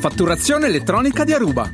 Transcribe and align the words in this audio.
Fatturazione 0.00 0.66
elettronica 0.66 1.24
di 1.24 1.32
Aruba. 1.32 1.70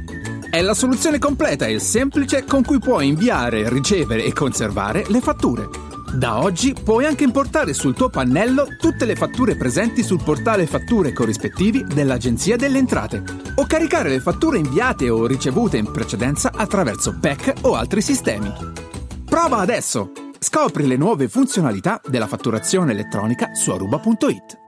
È 0.51 0.61
la 0.61 0.75
soluzione 0.75 1.19
completa 1.19 1.67
e 1.67 1.79
semplice 1.79 2.45
con 2.45 2.63
cui 2.63 2.79
puoi 2.79 3.09
inviare, 3.09 3.69
ricevere 3.69 4.25
e 4.25 4.33
conservare 4.33 5.05
le 5.09 5.21
fatture. 5.21 5.69
Da 6.13 6.41
oggi 6.43 6.75
puoi 6.75 7.05
anche 7.05 7.25
importare 7.25 7.75
sul 7.75 7.95
tuo 7.95 8.09
pannello 8.09 8.67
tutte 8.79 9.05
le 9.05 9.15
fatture 9.15 9.57
presenti 9.57 10.03
sul 10.03 10.23
portale 10.23 10.67
fatture 10.67 11.13
corrispettivi 11.13 11.85
dell'Agenzia 11.85 12.57
delle 12.57 12.79
Entrate 12.79 13.23
o 13.57 13.67
caricare 13.67 14.09
le 14.09 14.21
fatture 14.21 14.59
inviate 14.59 15.11
o 15.11 15.27
ricevute 15.27 15.77
in 15.77 15.91
precedenza 15.91 16.51
attraverso 16.55 17.17
PEC 17.19 17.55
o 17.63 17.75
altri 17.75 18.01
sistemi. 18.01 18.53
Prova 19.25 19.59
adesso! 19.59 20.13
Scopri 20.39 20.87
le 20.87 20.97
nuove 20.97 21.29
funzionalità 21.29 22.01
della 22.07 22.27
fatturazione 22.27 22.93
elettronica 22.93 23.55
su 23.55 23.71
aruba.it. 23.71 24.68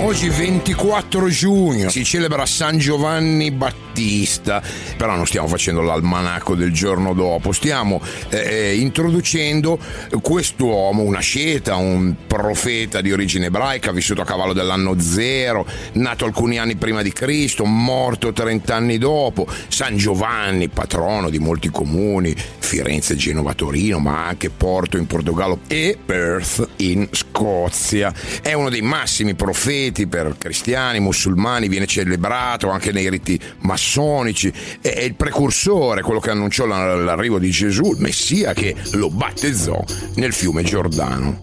Oggi 0.00 0.28
24 0.28 1.28
giugno 1.28 1.90
si 1.90 2.04
celebra 2.04 2.46
San 2.46 2.78
Giovanni 2.78 3.50
Battista, 3.50 4.62
però 4.96 5.16
non 5.16 5.26
stiamo 5.26 5.48
facendo 5.48 5.82
l'almanacco 5.82 6.54
del 6.54 6.72
giorno 6.72 7.14
dopo, 7.14 7.50
stiamo 7.50 8.00
eh, 8.28 8.76
introducendo 8.76 9.76
quest'uomo, 10.22 11.02
una 11.02 11.18
scelta, 11.18 11.74
un 11.74 12.14
profeta 12.28 13.00
di 13.00 13.10
origine 13.10 13.46
ebraica, 13.46 13.90
vissuto 13.90 14.22
a 14.22 14.24
cavallo 14.24 14.52
dell'anno 14.52 15.00
zero, 15.00 15.66
nato 15.94 16.24
alcuni 16.24 16.58
anni 16.58 16.76
prima 16.76 17.02
di 17.02 17.12
Cristo, 17.12 17.64
morto 17.64 18.32
30 18.32 18.74
anni 18.74 18.98
dopo, 18.98 19.48
San 19.66 19.96
Giovanni, 19.96 20.68
patrono 20.68 21.28
di 21.28 21.40
molti 21.40 21.70
comuni, 21.70 22.34
Firenze, 22.58 23.16
Genova, 23.16 23.52
Torino, 23.52 23.98
ma 23.98 24.26
anche 24.26 24.48
Porto 24.48 24.96
in 24.96 25.06
Portogallo 25.06 25.58
e 25.66 25.98
Perth 26.02 26.68
in 26.76 27.08
Scozia. 27.10 28.14
È 28.40 28.52
uno 28.52 28.70
dei 28.70 28.82
massimi 28.82 29.34
profeti 29.34 29.86
per 30.06 30.36
cristiani, 30.38 31.00
musulmani, 31.00 31.68
viene 31.68 31.86
celebrato 31.86 32.70
anche 32.70 32.92
nei 32.92 33.08
riti 33.08 33.40
massonici, 33.60 34.52
è 34.80 35.00
il 35.00 35.14
precursore, 35.14 36.02
quello 36.02 36.20
che 36.20 36.30
annunciò 36.30 36.66
l'arrivo 36.66 37.38
di 37.38 37.50
Gesù, 37.50 37.92
il 37.92 38.00
Messia 38.00 38.52
che 38.52 38.74
lo 38.92 39.10
battezzò 39.10 39.82
nel 40.16 40.32
fiume 40.32 40.62
Giordano. 40.62 41.40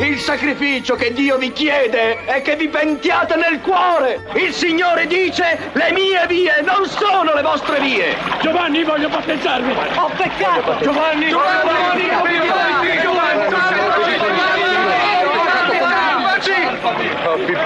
Il 0.00 0.18
sacrificio 0.20 0.94
che 0.94 1.12
Dio 1.12 1.38
vi 1.38 1.52
chiede 1.52 2.24
è 2.24 2.40
che 2.42 2.54
vi 2.54 2.68
pentiate 2.68 3.34
nel 3.34 3.60
cuore. 3.60 4.20
Il 4.34 4.52
Signore 4.52 5.08
dice: 5.08 5.58
Le 5.72 5.90
mie 5.92 6.24
vie 6.28 6.62
non 6.62 6.88
sono 6.88 7.34
le 7.34 7.42
vostre 7.42 7.80
vie. 7.80 8.16
Giovanni, 8.40 8.84
voglio 8.84 9.08
battezzarmi. 9.08 9.72
Ho 9.96 10.10
peccato. 10.16 10.84
Giovanni, 10.84 11.28
Giovanni, 11.28 12.02
Giovanni, 12.02 13.00
Giovanni, 13.00 13.54
Abbi 13.54 14.67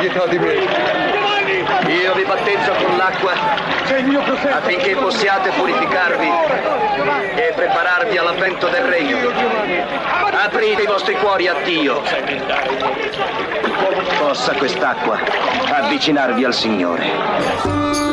pietà 0.03 0.27
di 0.27 0.39
me. 0.39 0.55
Io 1.87 2.15
vi 2.15 2.25
battezzo 2.25 2.73
con 2.73 2.97
l'acqua 2.97 3.33
affinché 4.51 4.97
possiate 4.97 5.51
purificarvi 5.51 6.29
e 7.37 7.53
prepararvi 7.55 8.17
all'avvento 8.17 8.67
del 8.69 8.83
regno. 8.83 9.19
Aprite 10.45 10.83
i 10.83 10.87
vostri 10.87 11.15
cuori 11.15 11.47
a 11.47 11.55
Dio. 11.63 12.03
Possa 14.19 14.53
quest'acqua 14.55 15.21
avvicinarvi 15.71 16.45
al 16.45 16.55
Signore. 16.55 18.12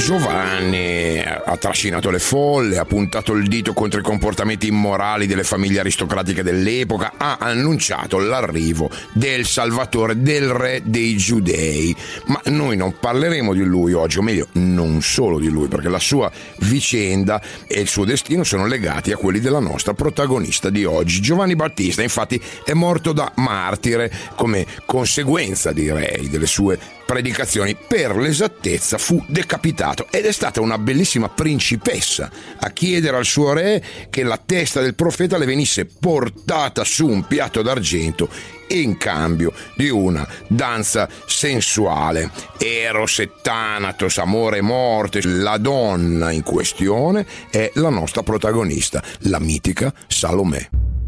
Giovanni 0.00 1.18
ha 1.18 1.56
trascinato 1.58 2.08
le 2.08 2.18
folle, 2.18 2.78
ha 2.78 2.86
puntato 2.86 3.34
il 3.34 3.46
dito 3.46 3.74
contro 3.74 4.00
i 4.00 4.02
comportamenti 4.02 4.66
immorali 4.66 5.26
delle 5.26 5.44
famiglie 5.44 5.80
aristocratiche 5.80 6.42
dell'epoca, 6.42 7.12
ha 7.18 7.36
annunciato 7.38 8.18
l'arrivo 8.18 8.90
del 9.12 9.44
Salvatore, 9.44 10.22
del 10.22 10.48
Re 10.48 10.80
dei 10.84 11.18
Giudei. 11.18 11.94
Ma 12.26 12.40
noi 12.46 12.78
non 12.78 12.94
parleremo 12.98 13.52
di 13.52 13.62
lui 13.62 13.92
oggi, 13.92 14.18
o 14.18 14.22
meglio, 14.22 14.48
non 14.52 15.02
solo 15.02 15.38
di 15.38 15.48
lui, 15.48 15.68
perché 15.68 15.90
la 15.90 15.98
sua 15.98 16.32
vicenda 16.60 17.40
e 17.68 17.80
il 17.80 17.88
suo 17.88 18.06
destino 18.06 18.42
sono 18.42 18.66
legati 18.66 19.12
a 19.12 19.16
quelli 19.16 19.38
della 19.38 19.60
nostra 19.60 19.92
protagonista 19.92 20.70
di 20.70 20.84
oggi. 20.84 21.20
Giovanni 21.20 21.54
Battista, 21.54 22.02
infatti, 22.02 22.40
è 22.64 22.72
morto 22.72 23.12
da 23.12 23.30
martire 23.36 24.10
come 24.34 24.66
conseguenza, 24.86 25.72
direi, 25.72 26.30
delle 26.30 26.46
sue 26.46 26.98
predicazioni, 27.10 27.74
per 27.74 28.14
l'esattezza 28.14 28.96
fu 28.96 29.20
decapitato 29.26 30.06
ed 30.12 30.26
è 30.26 30.30
stata 30.30 30.60
una 30.60 30.78
bellissima 30.78 31.28
principessa 31.28 32.30
a 32.60 32.70
chiedere 32.70 33.16
al 33.16 33.24
suo 33.24 33.52
re 33.52 33.82
che 34.08 34.22
la 34.22 34.38
testa 34.38 34.80
del 34.80 34.94
profeta 34.94 35.36
le 35.36 35.44
venisse 35.44 35.86
portata 35.86 36.84
su 36.84 37.08
un 37.08 37.26
piatto 37.26 37.62
d'argento 37.62 38.28
in 38.68 38.96
cambio 38.96 39.52
di 39.74 39.88
una 39.88 40.24
danza 40.46 41.08
sensuale. 41.26 42.30
Eros 42.56 43.18
e 43.18 43.32
Thanatos, 43.42 44.18
amore 44.18 44.58
e 44.58 44.62
morte, 44.62 45.20
la 45.24 45.58
donna 45.58 46.30
in 46.30 46.44
questione 46.44 47.26
è 47.50 47.72
la 47.74 47.90
nostra 47.90 48.22
protagonista, 48.22 49.02
la 49.22 49.40
mitica 49.40 49.92
Salomè. 50.06 50.99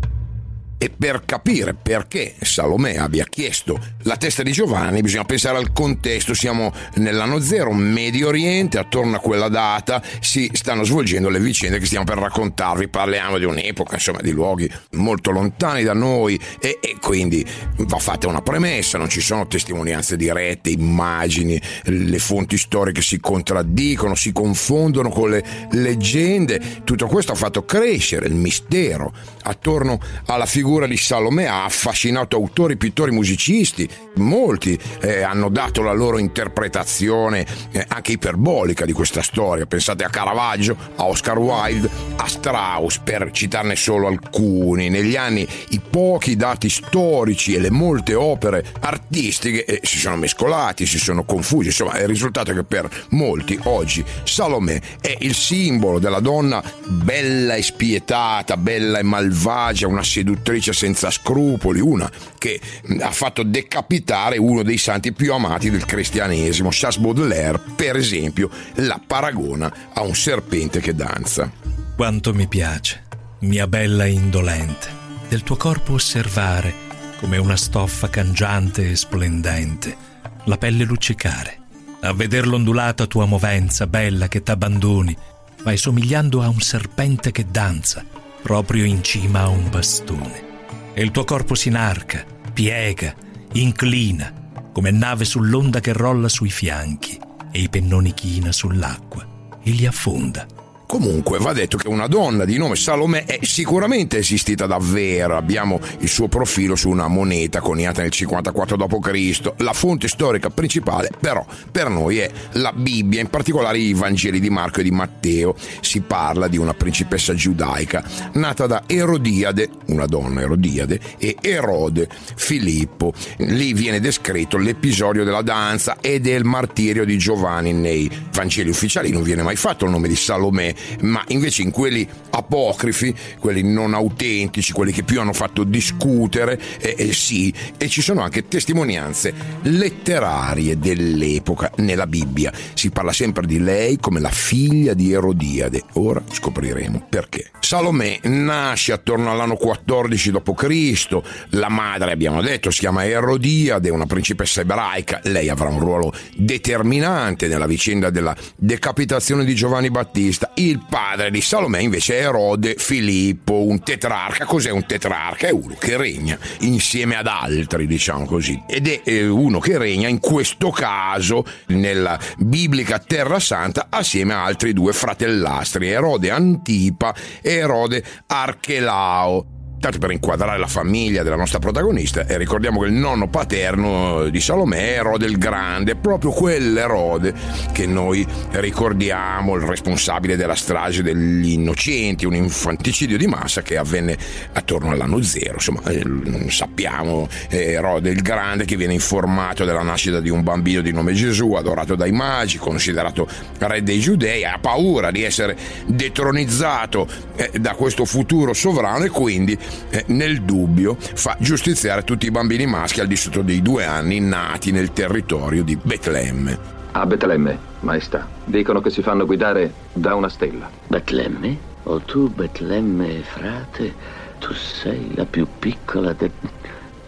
E 0.83 0.91
per 0.91 1.23
capire 1.25 1.75
perché 1.75 2.35
Salomè 2.41 2.97
abbia 2.97 3.25
chiesto 3.31 3.79
la 3.99 4.17
testa 4.17 4.43
di 4.43 4.51
Giovanni 4.51 5.01
bisogna 5.01 5.23
pensare 5.23 5.57
al 5.57 5.73
contesto, 5.73 6.35
siamo 6.35 6.73
nell'anno 6.95 7.39
zero, 7.39 7.73
Medio 7.73 8.27
Oriente, 8.27 8.79
attorno 8.79 9.15
a 9.15 9.21
quella 9.21 9.47
data 9.47 10.03
si 10.19 10.51
stanno 10.53 10.83
svolgendo 10.83 11.29
le 11.29 11.39
vicende 11.39 11.79
che 11.79 11.87
stiamo 11.87 12.05
per 12.05 12.19
raccontarvi, 12.19 12.89
parliamo 12.89 13.39
di 13.39 13.45
un'epoca, 13.45 13.95
insomma 13.95 14.23
di 14.23 14.33
luoghi 14.33 14.69
molto 14.95 15.31
lontani 15.31 15.85
da 15.85 15.93
noi 15.93 16.37
e, 16.59 16.81
e 16.83 16.97
quindi 17.01 17.47
va 17.77 17.99
fatta 17.99 18.27
una 18.27 18.43
premessa, 18.43 18.99
non 18.99 19.09
ci 19.09 19.21
sono 19.21 19.47
testimonianze 19.47 20.17
dirette, 20.17 20.71
immagini, 20.71 21.63
le 21.85 22.19
fonti 22.19 22.59
storiche 22.59 23.03
si 23.03 23.21
contraddicono, 23.21 24.17
si 24.17 24.33
confondono 24.33 25.11
con 25.11 25.31
le 25.31 25.45
leggende, 25.71 26.83
tutto 26.83 27.07
questo 27.07 27.31
ha 27.31 27.37
fatto 27.37 27.65
crescere 27.65 28.27
il 28.27 28.35
mistero 28.35 29.13
attorno 29.45 30.01
alla 30.27 30.47
figura 30.47 30.71
di 30.81 30.97
Salomè 30.97 31.45
ha 31.45 31.65
affascinato 31.65 32.37
autori, 32.37 32.77
pittori, 32.77 33.11
musicisti. 33.11 33.89
Molti 34.15 34.79
eh, 35.01 35.23
hanno 35.23 35.49
dato 35.49 35.83
la 35.83 35.93
loro 35.93 36.19
interpretazione 36.19 37.47
eh, 37.71 37.85
anche 37.89 38.13
iperbolica 38.13 38.85
di 38.85 38.93
questa 38.93 39.23
storia. 39.23 39.67
Pensate 39.67 40.05
a 40.05 40.09
Caravaggio, 40.09 40.77
a 40.97 41.07
Oscar 41.07 41.39
Wilde, 41.39 41.91
a 42.17 42.27
Strauss, 42.27 42.99
per 42.99 43.31
citarne 43.33 43.77
solo 43.77 44.07
alcuni. 44.07 44.89
Negli 44.89 45.17
anni 45.17 45.47
i 45.71 45.81
pochi 45.81 46.37
dati 46.37 46.69
storici 46.69 47.55
e 47.55 47.59
le 47.61 47.71
molte 47.71 48.15
opere 48.15 48.65
artistiche 48.81 49.65
eh, 49.65 49.81
si 49.83 49.99
sono 49.99 50.17
mescolati, 50.17 50.87
si 50.87 50.99
sono 50.99 51.25
confusi. 51.25 51.67
Insomma, 51.67 51.99
il 51.99 52.09
risultato 52.09 52.51
è 52.51 52.55
che 52.55 52.65
per 52.65 52.89
molti 53.11 53.59
oggi 53.65 54.05
Salomè 54.25 54.81
è 55.01 55.17
il 55.21 55.35
simbolo 55.35 55.99
della 55.99 56.21
donna 56.21 56.63
bella 56.87 57.55
e 57.55 57.63
spietata, 57.63 58.57
bella 58.57 58.99
e 58.99 59.03
malvagia, 59.03 59.87
una 59.87 60.03
seduttrice 60.03 60.62
senza 60.71 61.11
scrupoli, 61.11 61.81
una 61.81 62.09
che 62.39 62.61
ha 63.01 63.11
fatto 63.11 63.43
decapitare 63.43 64.39
uno 64.39 64.63
dei 64.63 64.79
santi 64.79 65.13
più 65.13 65.33
amati 65.33 65.71
del 65.71 65.85
cristianesimo, 65.85 66.69
Charles 66.71 67.01
Baudelaire, 67.01 67.61
per 67.75 67.97
esempio, 67.97 68.49
la 68.75 69.01
paragona 69.05 69.91
a 69.93 70.03
un 70.03 70.15
serpente 70.15 70.79
che 70.81 70.95
danza. 70.95 71.51
Quanto 71.97 72.33
mi 72.33 72.47
piace, 72.47 73.03
mia 73.41 73.67
bella 73.67 74.07
indolente, 74.07 74.87
del 75.29 75.43
tuo 75.43 75.57
corpo 75.57 75.95
osservare 75.95 76.91
come 77.19 77.39
una 77.39 77.57
stoffa 77.57 78.11
cangiante 78.11 78.91
e 78.91 78.97
splendente, 78.97 79.97
la 80.45 80.59
pelle 80.59 80.85
luccicare. 80.85 81.59
A 82.01 82.13
veder 82.13 82.49
l'ondulata 82.49 83.07
tua 83.07 83.27
movenza, 83.27 83.87
bella 83.87 84.27
che 84.27 84.43
t'abbandoni, 84.43 85.17
vai 85.63 85.77
somigliando 85.77 86.43
a 86.43 86.49
un 86.49 86.61
serpente 86.61 87.31
che 87.31 87.47
danza, 87.49 88.05
proprio 88.43 88.85
in 88.85 89.05
cima 89.05 89.43
a 89.43 89.49
un 89.49 89.71
bastone. 89.71 90.52
E 90.95 91.03
il 91.03 91.11
tuo 91.11 91.25
corpo 91.25 91.55
si 91.55 91.69
inarca, 91.69 92.25
piega, 92.53 93.15
inclina, 93.53 94.33
come 94.73 94.91
nave 94.91 95.25
sull'onda 95.25 95.81
che 95.81 95.93
rolla 95.93 96.29
sui 96.29 96.51
fianchi, 96.51 97.19
e 97.51 97.61
i 97.61 97.69
pennoni 97.69 98.15
china 98.15 98.53
sull'acqua. 98.53 99.27
E 99.63 99.71
li 99.71 99.87
affonda 99.87 100.47
Comunque 100.93 101.39
va 101.39 101.55
detto 101.55 101.79
che 101.79 101.89
una 101.89 102.07
donna 102.07 102.45
di 102.45 102.59
nome 102.59 102.77
Salomè 102.77 103.25
è 103.25 103.39
sicuramente 103.41 104.19
esistita 104.19 104.67
davvero. 104.67 105.39
Abbiamo 105.39 105.81
il 106.01 106.09
suo 106.11 106.29
profilo 106.29 106.77
su 106.77 106.91
una 106.91 107.09
moneta 107.09 107.61
coniata 107.63 108.03
nel 108.03 108.11
54 108.11 108.77
d.C. 108.77 109.53
La 109.63 109.73
fonte 109.73 110.07
storica 110.07 110.51
principale 110.51 111.09
però 111.19 111.47
per 111.71 111.89
noi 111.89 112.19
è 112.19 112.31
la 112.53 112.75
Bibbia, 112.75 113.23
in 113.23 113.31
particolare 113.31 113.79
i 113.79 113.95
Vangeli 113.95 114.39
di 114.39 114.51
Marco 114.51 114.81
e 114.81 114.83
di 114.83 114.91
Matteo. 114.91 115.55
Si 115.81 116.03
parla 116.03 116.47
di 116.47 116.59
una 116.59 116.75
principessa 116.75 117.33
giudaica 117.33 118.05
nata 118.33 118.67
da 118.67 118.83
Erodiade, 118.87 119.71
una 119.87 120.05
donna 120.05 120.43
Erodiade, 120.43 121.01
e 121.17 121.37
Erode 121.41 122.07
Filippo. 122.37 123.15
Lì 123.39 123.73
viene 123.73 123.99
descritto 123.99 124.59
l'episodio 124.59 125.25
della 125.25 125.41
danza 125.41 125.97
e 126.03 126.21
del 126.21 126.45
martirio 126.45 127.07
di 127.07 127.17
Giovanni 127.17 127.73
nei 127.73 128.11
Vangeli 128.31 128.69
ufficiali. 128.69 129.11
Non 129.11 129.23
viene 129.23 129.43
mai 129.43 129.57
fatto 129.57 129.87
il 129.87 129.91
nome 129.91 130.09
di 130.09 130.17
Salomè, 130.17 130.81
ma 131.01 131.23
invece 131.29 131.63
in 131.63 131.71
quelli 131.71 132.07
apocrifi, 132.31 133.15
quelli 133.39 133.63
non 133.63 133.95
autentici, 133.95 134.73
quelli 134.73 134.93
che 134.93 135.03
più 135.03 135.21
hanno 135.21 135.33
fatto 135.33 135.65
discutere, 135.65 136.61
eh, 136.81 136.95
eh, 136.99 137.13
sì, 137.13 137.53
e 137.77 137.89
ci 137.89 138.03
sono 138.03 138.23
anche 138.23 138.49
testimonianze 138.49 139.33
letterarie 139.63 140.79
dell'epoca 140.79 141.71
nella 141.77 142.07
Bibbia. 142.07 142.53
Si 142.75 142.91
parla 142.91 143.13
sempre 143.13 143.47
di 143.47 143.59
lei 143.59 143.99
come 143.99 144.21
la 144.21 144.31
figlia 144.31 144.95
di 144.95 145.13
Erodiade. 145.13 145.83
Ora 145.95 146.23
scopriremo 146.31 147.07
perché. 147.09 147.51
Salomè 147.61 148.21
nasce 148.25 148.93
attorno 148.93 149.31
all'anno 149.31 149.57
14 149.57 150.31
d.C. 150.33 151.21
La 151.51 151.69
madre, 151.69 152.13
abbiamo 152.13 152.43
detto, 152.43 152.71
si 152.71 152.81
chiama 152.81 153.07
Erodiade, 153.07 153.91
una 153.91 154.07
principessa 154.07 154.61
ebraica. 154.61 155.21
Lei 155.25 155.49
avrà 155.49 155.69
un 155.69 155.79
ruolo 155.79 156.13
determinante 156.37 157.49
nella 157.49 157.67
vicenda 157.67 158.11
della 158.11 158.37
decapitazione 158.57 159.45
di 159.45 159.55
Giovanni 159.55 159.91
Battista. 159.91 160.51
Il 160.55 160.72
padre 160.79 161.31
di 161.31 161.41
Salomè 161.41 161.81
invece 161.81 162.19
è 162.19 162.23
Erode 162.23 162.75
Filippo, 162.77 163.65
un 163.65 163.83
tetrarca. 163.83 164.45
Cos'è 164.45 164.71
un 164.71 164.87
tetrarca? 164.87 165.47
È 165.47 165.51
uno 165.51 165.75
che 165.79 165.97
regna 165.97 166.39
insieme 166.61 167.17
ad 167.17 167.27
altri, 167.27 167.87
diciamo 167.87 168.27
così. 168.27 168.63
Ed 168.69 168.89
è 168.89 169.01
eh, 169.05 169.27
uno 169.27 169.59
che 169.59 169.79
regna 169.79 170.09
in 170.09 170.21
questo 170.21 170.71
caso 170.71 171.45
nella 171.67 172.19
biblica 172.39 172.99
Terra 172.99 173.41
Santa 173.41 173.87
assieme 173.91 174.35
a 174.35 174.45
altri 174.45 174.73
due 174.73 174.93
fratellastri, 174.93 175.89
Erode 175.89 176.31
Antipa 176.31 177.15
e 177.41 177.53
Erode 177.53 178.05
Archelao 178.27 179.61
tanto 179.83 179.99
per 179.99 180.13
inquadrare 180.13 180.61
la 180.61 180.69
famiglia 180.69 181.25
della 181.25 181.35
nostra 181.35 181.59
protagonista, 181.59 182.25
e 182.25 182.39
ricordiamo 182.39 182.79
che 182.79 182.87
il 182.87 182.93
nonno 182.93 183.27
paterno 183.27 184.29
di 184.29 184.41
Salomè 184.41 184.77
è 184.77 184.99
Erode 184.99 185.27
il 185.27 185.39
Grande, 185.39 185.97
proprio 185.97 186.31
quell'Erode 186.31 187.35
che 187.73 187.85
noi 187.85 188.25
ricordiamo, 188.53 189.57
il 189.57 189.63
responsabile 189.63 190.37
della 190.37 190.55
strage 190.55 191.03
degli 191.03 191.51
innocenti, 191.51 192.25
un 192.27 192.37
infanticidio 192.37 193.19
di 193.19 193.27
massa 193.27 193.63
che 193.63 193.77
avvenne 193.77 194.17
attorno 194.53 194.93
all'anno 194.93 195.21
zero. 195.21 195.55
Insomma, 195.55 195.83
eh, 195.89 196.05
sappiamo 196.49 197.29
eh, 197.49 197.73
Erode 197.73 198.11
il 198.11 198.23
Grande 198.23 198.65
che 198.65 198.77
viene 198.77 198.93
informato 198.93 199.65
della 199.65 199.83
nascita 199.83 200.21
di 200.21 200.31
un 200.31 200.45
bambino 200.45 200.81
di 200.81 200.93
nome 200.93 201.13
Gesù, 201.13 201.55
adorato 201.55 201.97
dai 201.97 202.13
magi, 202.13 202.57
considerato 202.57 203.27
re 203.59 203.83
dei 203.83 203.99
giudei, 203.99 204.45
ha 204.45 204.59
paura 204.61 205.11
di 205.11 205.25
essere 205.25 205.57
detronizzato 205.87 207.09
eh, 207.35 207.51
da 207.59 207.75
questo 207.75 208.05
futuro 208.05 208.53
sovrano 208.53 209.03
e 209.03 209.09
quindi 209.09 209.59
eh, 209.91 210.05
nel 210.09 210.43
dubbio 210.43 210.97
fa 210.99 211.37
giustiziare 211.39 212.05
tutti 212.05 212.27
i 212.27 212.31
bambini 212.31 212.67
maschi 212.67 213.01
al 213.01 213.07
di 213.07 213.17
sotto 213.17 213.43
dei 213.43 213.63
due 213.63 213.85
anni 213.85 214.21
nati 214.21 214.71
nel 214.71 214.93
territorio 214.93 215.63
di 215.63 215.77
Betlemme. 215.77 216.81
A 216.93 217.07
Betlemme, 217.07 217.59
maestà. 217.81 218.29
Dicono 218.45 218.81
che 218.81 218.91
si 218.91 219.03
fanno 219.03 219.25
guidare 219.25 219.73
da 219.93 220.15
una 220.15 220.29
stella. 220.29 220.69
Betlemme? 220.87 221.71
O 221.85 222.01
tu, 222.01 222.29
Betlemme, 222.29 223.23
frate, 223.23 223.95
tu 224.39 224.53
sei 224.53 225.11
la 225.15 225.25
più 225.25 225.47
piccola 225.59 226.13
de... 226.13 226.31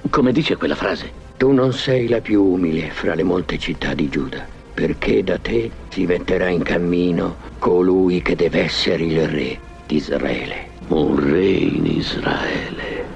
Come 0.08 0.32
dice 0.32 0.56
quella 0.56 0.74
frase? 0.74 1.22
Tu 1.36 1.50
non 1.52 1.72
sei 1.72 2.08
la 2.08 2.20
più 2.20 2.42
umile 2.42 2.90
fra 2.90 3.14
le 3.14 3.22
molte 3.22 3.58
città 3.58 3.92
di 3.92 4.08
Giuda, 4.08 4.46
perché 4.72 5.22
da 5.22 5.38
te 5.38 5.70
si 5.90 6.06
metterà 6.06 6.48
in 6.48 6.62
cammino 6.62 7.36
colui 7.58 8.22
che 8.22 8.36
deve 8.36 8.62
essere 8.62 9.04
il 9.04 9.28
re 9.28 9.58
di 9.86 9.96
Israele. 9.96 10.73
Un 10.88 11.16
re 11.18 11.46
in 11.46 11.86
Israele. 11.86 13.06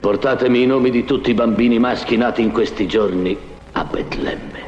Portatemi 0.00 0.62
i 0.62 0.66
nomi 0.66 0.90
di 0.90 1.04
tutti 1.04 1.30
i 1.30 1.34
bambini 1.34 1.78
maschi 1.78 2.16
nati 2.16 2.42
in 2.42 2.52
questi 2.52 2.86
giorni 2.86 3.36
a 3.72 3.84
Betlemme. 3.84 4.65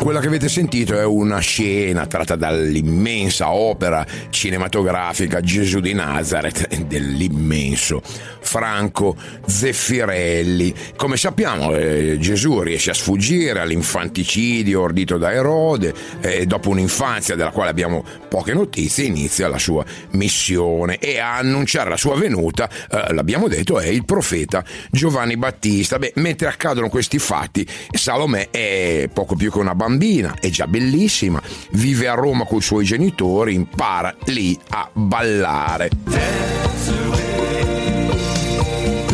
Quella 0.00 0.20
che 0.20 0.28
avete 0.28 0.48
sentito 0.48 0.98
è 0.98 1.04
una 1.04 1.40
scena 1.40 2.06
tratta 2.06 2.34
dall'immensa 2.34 3.52
opera 3.52 4.06
cinematografica 4.30 5.42
Gesù 5.42 5.80
di 5.80 5.92
Nazareth 5.92 6.74
dell'immenso 6.86 8.00
Franco 8.40 9.14
Zeffirelli. 9.46 10.74
Come 10.96 11.18
sappiamo 11.18 11.74
eh, 11.74 12.16
Gesù 12.18 12.62
riesce 12.62 12.92
a 12.92 12.94
sfuggire 12.94 13.60
all'infanticidio 13.60 14.80
ordito 14.80 15.18
da 15.18 15.32
Erode 15.32 15.92
e 16.22 16.46
dopo 16.46 16.70
un'infanzia 16.70 17.36
della 17.36 17.50
quale 17.50 17.68
abbiamo 17.68 18.02
poche 18.26 18.54
notizie 18.54 19.04
inizia 19.04 19.48
la 19.48 19.58
sua 19.58 19.84
missione 20.12 20.96
e 20.96 21.18
a 21.18 21.36
annunciare 21.36 21.90
la 21.90 21.98
sua 21.98 22.16
venuta, 22.16 22.70
eh, 22.90 23.12
l'abbiamo 23.12 23.48
detto, 23.48 23.78
è 23.78 23.88
il 23.88 24.06
profeta 24.06 24.64
Giovanni 24.90 25.36
Battista. 25.36 25.98
Beh, 25.98 26.14
mentre 26.16 26.48
accadono 26.48 26.88
questi 26.88 27.18
fatti, 27.18 27.68
Salomè 27.90 28.48
è 28.50 29.10
poco 29.12 29.36
più 29.36 29.52
che 29.52 29.58
una 29.58 29.74
bambina 29.74 29.88
bambina, 29.90 30.36
è 30.38 30.48
già 30.50 30.68
bellissima, 30.68 31.42
vive 31.70 32.06
a 32.06 32.14
Roma 32.14 32.44
con 32.44 32.58
i 32.58 32.62
suoi 32.62 32.84
genitori, 32.84 33.54
impara 33.54 34.14
lì 34.26 34.56
a 34.68 34.88
ballare. 34.92 35.90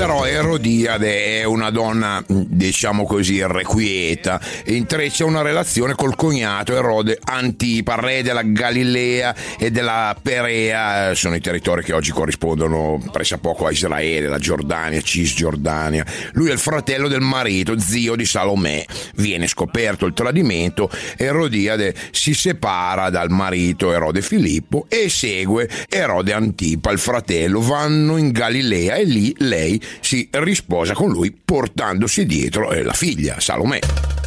Però 0.06 0.24
Erodiade 0.24 1.40
è 1.40 1.42
una 1.42 1.70
donna, 1.70 2.22
diciamo 2.28 3.04
così, 3.06 3.34
irrequieta, 3.34 4.40
intreccia 4.66 5.24
una 5.24 5.42
relazione 5.42 5.96
col 5.96 6.14
cognato 6.14 6.76
Erode 6.76 7.18
Antipa, 7.24 7.96
re 7.96 8.22
della 8.22 8.42
Galilea 8.44 9.34
e 9.58 9.72
della 9.72 10.16
Perea, 10.22 11.12
sono 11.16 11.34
i 11.34 11.40
territori 11.40 11.82
che 11.82 11.92
oggi 11.92 12.12
corrispondono 12.12 13.02
pressappoco 13.10 13.66
a 13.66 13.72
Israele, 13.72 14.28
la 14.28 14.38
Giordania, 14.38 15.00
Cisgiordania. 15.00 16.06
Lui 16.34 16.50
è 16.50 16.52
il 16.52 16.60
fratello 16.60 17.08
del 17.08 17.20
marito, 17.20 17.76
zio 17.76 18.14
di 18.14 18.24
Salomè. 18.24 18.84
Viene 19.16 19.48
scoperto 19.48 20.06
il 20.06 20.12
tradimento, 20.12 20.88
Erodiade 21.16 21.92
si 22.12 22.32
separa 22.32 23.10
dal 23.10 23.30
marito 23.30 23.92
Erode 23.92 24.22
Filippo 24.22 24.86
e 24.88 25.08
segue 25.08 25.68
Erode 25.88 26.32
Antipa, 26.32 26.92
il 26.92 27.00
fratello, 27.00 27.60
vanno 27.60 28.18
in 28.18 28.30
Galilea 28.30 28.94
e 28.94 29.02
lì 29.02 29.34
lei 29.38 29.82
si 30.00 30.28
risposa 30.30 30.94
con 30.94 31.10
lui 31.10 31.30
portandosi 31.32 32.26
dietro 32.26 32.70
eh, 32.70 32.82
la 32.82 32.92
figlia 32.92 33.40
Salomè. 33.40 34.25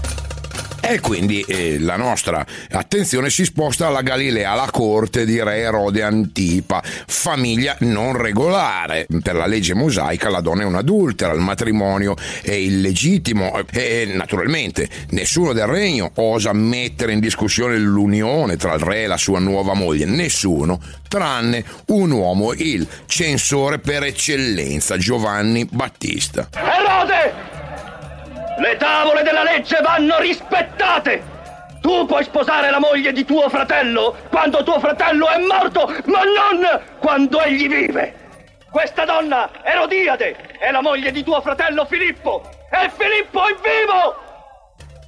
E 0.81 0.99
quindi 0.99 1.41
eh, 1.41 1.77
la 1.79 1.97
nostra 1.97 2.45
attenzione 2.71 3.29
si 3.29 3.45
sposta 3.45 3.87
alla 3.87 4.01
Galilea, 4.01 4.51
alla 4.51 4.69
corte 4.71 5.25
di 5.25 5.41
re 5.41 5.57
Erode 5.57 6.01
Antipa, 6.01 6.81
famiglia 6.83 7.75
non 7.79 8.17
regolare. 8.17 9.05
Per 9.21 9.35
la 9.35 9.45
legge 9.45 9.73
mosaica 9.73 10.29
la 10.29 10.41
donna 10.41 10.63
è 10.63 10.65
un'adultera, 10.65 11.33
il 11.33 11.41
matrimonio 11.41 12.15
è 12.41 12.53
illegittimo 12.53 13.61
e 13.71 14.11
naturalmente 14.13 14.89
nessuno 15.09 15.53
del 15.53 15.67
regno 15.67 16.11
osa 16.15 16.53
mettere 16.53 17.13
in 17.13 17.19
discussione 17.19 17.77
l'unione 17.77 18.57
tra 18.57 18.73
il 18.73 18.79
re 18.79 19.03
e 19.03 19.07
la 19.07 19.17
sua 19.17 19.39
nuova 19.39 19.73
moglie, 19.73 20.05
nessuno, 20.05 20.81
tranne 21.07 21.63
un 21.87 22.11
uomo, 22.11 22.53
il 22.53 22.87
censore 23.05 23.79
per 23.79 24.03
eccellenza, 24.03 24.97
Giovanni 24.97 25.67
Battista. 25.69 26.49
Erode! 26.53 27.58
Le 28.59 28.75
tavole 28.75 29.23
della 29.23 29.43
legge 29.43 29.79
vanno 29.81 30.19
rispettate! 30.19 31.23
Tu 31.79 32.05
puoi 32.05 32.25
sposare 32.25 32.69
la 32.69 32.79
moglie 32.79 33.13
di 33.13 33.23
tuo 33.23 33.47
fratello 33.47 34.17
quando 34.29 34.63
tuo 34.63 34.79
fratello 34.79 35.29
è 35.29 35.37
morto, 35.37 35.85
ma 36.05 36.23
non 36.23 36.81
quando 36.99 37.41
egli 37.41 37.69
vive! 37.69 38.15
Questa 38.69 39.05
donna, 39.05 39.49
Erodiade, 39.63 40.57
è 40.59 40.71
la 40.71 40.81
moglie 40.81 41.11
di 41.11 41.23
tuo 41.23 41.39
fratello 41.39 41.85
Filippo! 41.85 42.43
E 42.69 42.89
Filippo 42.89 43.47
è 43.47 43.55
vivo! 43.61 44.27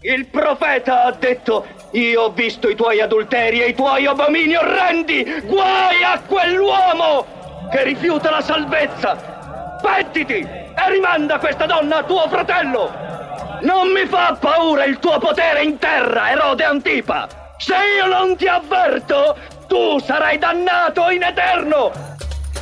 Il 0.03 0.27
profeta 0.27 1.03
ha 1.03 1.12
detto, 1.12 1.67
io 1.91 2.22
ho 2.22 2.29
visto 2.29 2.70
i 2.70 2.75
tuoi 2.75 3.01
adulteri 3.01 3.62
e 3.62 3.67
i 3.67 3.75
tuoi 3.75 4.05
abomini 4.05 4.55
orrendi! 4.55 5.41
Guai 5.43 6.03
a 6.05 6.22
quell'uomo 6.25 7.67
che 7.70 7.84
rifiuta 7.84 8.29
la 8.29 8.41
salvezza! 8.41 9.79
Pettiti 9.81 10.39
e 10.39 10.89
rimanda 10.89 11.38
questa 11.38 11.65
donna 11.65 11.98
a 11.98 12.03
tuo 12.03 12.29
fratello! 12.29 13.20
Non 13.62 13.91
mi 13.91 14.08
fa 14.08 14.38
paura 14.39 14.86
il 14.86 14.98
tuo 14.98 15.20
potere 15.20 15.62
in 15.62 15.77
terra, 15.77 16.32
Erode 16.32 16.63
Antipa! 16.63 17.27
Se 17.60 17.75
io 17.96 18.08
non 18.08 18.36
ti 18.36 18.48
avverto, 18.48 19.38
tu 19.68 20.00
sarai 20.00 20.39
dannato 20.39 21.10
in 21.12 21.22
eterno! 21.22 21.91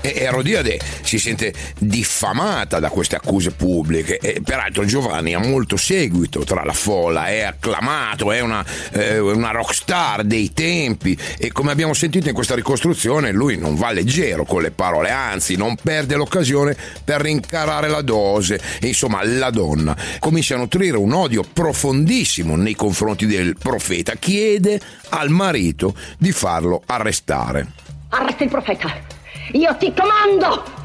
E 0.01 0.13
Erodiade 0.17 0.77
si 1.09 1.17
sente 1.17 1.51
diffamata 1.79 2.79
da 2.79 2.91
queste 2.91 3.15
accuse 3.15 3.49
pubbliche 3.49 4.19
e 4.19 4.41
peraltro 4.43 4.85
Giovanni 4.85 5.33
ha 5.33 5.39
molto 5.39 5.75
seguito 5.75 6.43
tra 6.43 6.63
la 6.63 6.73
folla, 6.73 7.29
è 7.29 7.41
acclamato, 7.41 8.31
è 8.31 8.41
una, 8.41 8.63
eh, 8.91 9.17
una 9.17 9.49
rockstar 9.49 10.23
dei 10.23 10.53
tempi 10.53 11.17
e 11.39 11.51
come 11.51 11.71
abbiamo 11.71 11.95
sentito 11.95 12.29
in 12.29 12.35
questa 12.35 12.53
ricostruzione 12.53 13.31
lui 13.31 13.57
non 13.57 13.73
va 13.73 13.89
leggero 13.91 14.45
con 14.45 14.61
le 14.61 14.69
parole, 14.69 15.09
anzi 15.09 15.55
non 15.55 15.75
perde 15.81 16.15
l'occasione 16.15 16.77
per 17.03 17.21
rincarare 17.21 17.87
la 17.87 18.01
dose 18.01 18.61
e 18.79 18.85
insomma 18.85 19.23
la 19.23 19.49
donna 19.49 19.97
comincia 20.19 20.53
a 20.53 20.57
nutrire 20.59 20.97
un 20.97 21.13
odio 21.13 21.41
profondissimo 21.41 22.55
nei 22.55 22.75
confronti 22.75 23.25
del 23.25 23.57
profeta, 23.57 24.13
chiede 24.13 24.79
al 25.09 25.29
marito 25.29 25.95
di 26.19 26.31
farlo 26.31 26.83
arrestare. 26.85 27.65
Arresta 28.09 28.43
il 28.43 28.49
profeta! 28.51 29.17
Io 29.53 29.75
ti 29.77 29.91
comando 29.95 30.78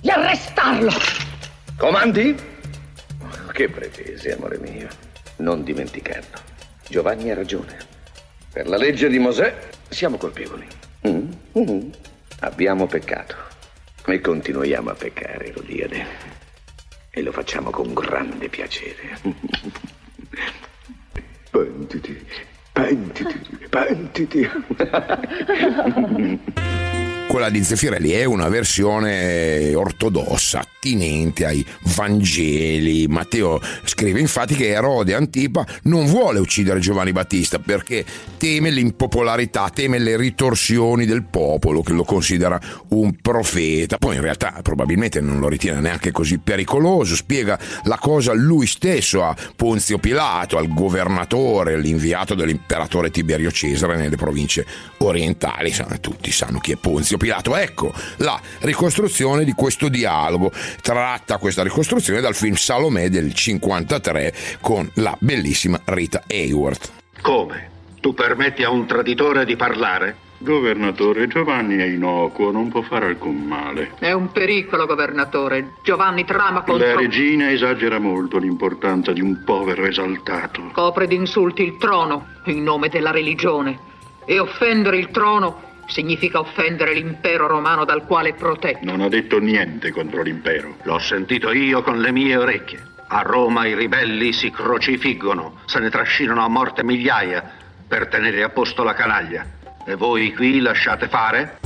di 0.00 0.10
arrestarlo! 0.10 0.90
Comandi? 1.76 2.34
Che 3.52 3.68
pretesi, 3.68 4.30
amore 4.30 4.58
mio. 4.58 4.88
Non 5.36 5.62
dimenticarlo. 5.64 6.38
Giovanni 6.88 7.30
ha 7.30 7.34
ragione. 7.34 7.76
Per 8.52 8.68
la 8.68 8.76
legge 8.76 9.08
di 9.08 9.18
Mosè 9.18 9.54
siamo 9.88 10.16
colpevoli. 10.16 10.66
Mm? 11.06 11.30
Mm. 11.58 11.90
Abbiamo 12.40 12.86
peccato. 12.86 13.34
E 14.06 14.20
continuiamo 14.20 14.90
a 14.90 14.94
peccare, 14.94 15.46
Erodiade. 15.48 16.06
E 17.10 17.22
lo 17.22 17.32
facciamo 17.32 17.70
con 17.70 17.92
grande 17.92 18.48
piacere. 18.48 19.18
Pentiti, 21.50 22.26
pentiti, 22.72 23.66
pentiti. 23.68 24.48
Quella 27.28 27.50
di 27.50 27.62
Zeffirelli 27.62 28.12
è 28.12 28.24
una 28.24 28.48
versione 28.48 29.74
ortodossa, 29.74 30.60
attinente 30.60 31.44
ai 31.44 31.64
Vangeli. 31.94 33.06
Matteo 33.06 33.60
scrive 33.84 34.18
infatti 34.18 34.54
che 34.54 34.68
Erode 34.68 35.12
Antipa 35.12 35.66
non 35.82 36.06
vuole 36.06 36.38
uccidere 36.38 36.80
Giovanni 36.80 37.12
Battista 37.12 37.58
perché 37.58 38.02
teme 38.38 38.70
l'impopolarità, 38.70 39.68
teme 39.68 39.98
le 39.98 40.16
ritorsioni 40.16 41.04
del 41.04 41.24
popolo 41.24 41.82
che 41.82 41.92
lo 41.92 42.04
considera 42.04 42.58
un 42.88 43.14
profeta. 43.20 43.98
Poi 43.98 44.16
in 44.16 44.22
realtà 44.22 44.60
probabilmente 44.62 45.20
non 45.20 45.38
lo 45.38 45.48
ritiene 45.48 45.80
neanche 45.80 46.10
così 46.10 46.38
pericoloso, 46.38 47.14
spiega 47.14 47.58
la 47.84 47.98
cosa 47.98 48.32
lui 48.32 48.66
stesso 48.66 49.22
a 49.22 49.36
Ponzio 49.54 49.98
Pilato, 49.98 50.56
al 50.56 50.72
governatore, 50.72 51.78
l'inviato 51.78 52.34
dell'imperatore 52.34 53.10
Tiberio 53.10 53.50
Cesare 53.50 53.98
nelle 53.98 54.16
province 54.16 54.64
orientali. 54.98 55.74
Tutti 56.00 56.32
sanno 56.32 56.58
chi 56.60 56.72
è 56.72 56.76
Ponzio 56.76 57.16
Pilato. 57.18 57.54
Ecco 57.56 57.92
la 58.16 58.40
ricostruzione 58.60 59.44
di 59.44 59.52
questo 59.52 59.88
dialogo. 59.88 60.50
Tratta 60.80 61.36
questa 61.36 61.62
ricostruzione 61.62 62.20
dal 62.20 62.34
film 62.34 62.54
Salomè 62.54 63.10
del 63.10 63.34
53 63.34 64.32
con 64.60 64.90
la 64.94 65.14
bellissima 65.20 65.78
Rita 65.84 66.22
Hayworth. 66.26 66.90
Come? 67.20 67.70
Tu 68.00 68.14
permetti 68.14 68.62
a 68.62 68.70
un 68.70 68.86
traditore 68.86 69.44
di 69.44 69.56
parlare? 69.56 70.26
Governatore, 70.40 71.26
Giovanni 71.26 71.78
è 71.78 71.84
innocuo, 71.84 72.52
non 72.52 72.68
può 72.68 72.82
fare 72.82 73.06
alcun 73.06 73.42
male. 73.42 73.94
È 73.98 74.12
un 74.12 74.30
pericolo, 74.30 74.86
governatore. 74.86 75.72
Giovanni 75.82 76.24
trama 76.24 76.62
contro... 76.62 76.86
La 76.86 76.94
regina 76.94 77.50
esagera 77.50 77.98
molto 77.98 78.38
l'importanza 78.38 79.12
di 79.12 79.20
un 79.20 79.42
povero 79.44 79.84
esaltato. 79.84 80.70
Copre 80.72 81.08
d'insulti 81.08 81.62
il 81.62 81.76
trono 81.76 82.28
in 82.44 82.62
nome 82.62 82.88
della 82.88 83.10
religione. 83.10 83.86
E 84.24 84.38
offendere 84.38 84.98
il 84.98 85.10
trono 85.10 85.67
significa 85.88 86.38
offendere 86.38 86.94
l'impero 86.94 87.46
romano 87.46 87.84
dal 87.84 88.06
quale 88.06 88.30
è 88.30 88.34
protetto. 88.34 88.84
Non 88.84 89.00
ha 89.00 89.08
detto 89.08 89.38
niente 89.38 89.90
contro 89.90 90.22
l'impero. 90.22 90.76
L'ho 90.82 90.98
sentito 90.98 91.50
io 91.50 91.82
con 91.82 91.98
le 92.00 92.12
mie 92.12 92.36
orecchie. 92.36 92.86
A 93.08 93.22
Roma 93.22 93.66
i 93.66 93.74
ribelli 93.74 94.32
si 94.32 94.50
crocifiggono, 94.50 95.60
se 95.64 95.80
ne 95.80 95.88
trascinano 95.88 96.44
a 96.44 96.48
morte 96.48 96.84
migliaia 96.84 97.42
per 97.88 98.08
tenere 98.08 98.42
a 98.42 98.50
posto 98.50 98.82
la 98.82 98.92
canaglia. 98.92 99.46
E 99.86 99.94
voi 99.94 100.34
qui 100.34 100.60
lasciate 100.60 101.08
fare? 101.08 101.58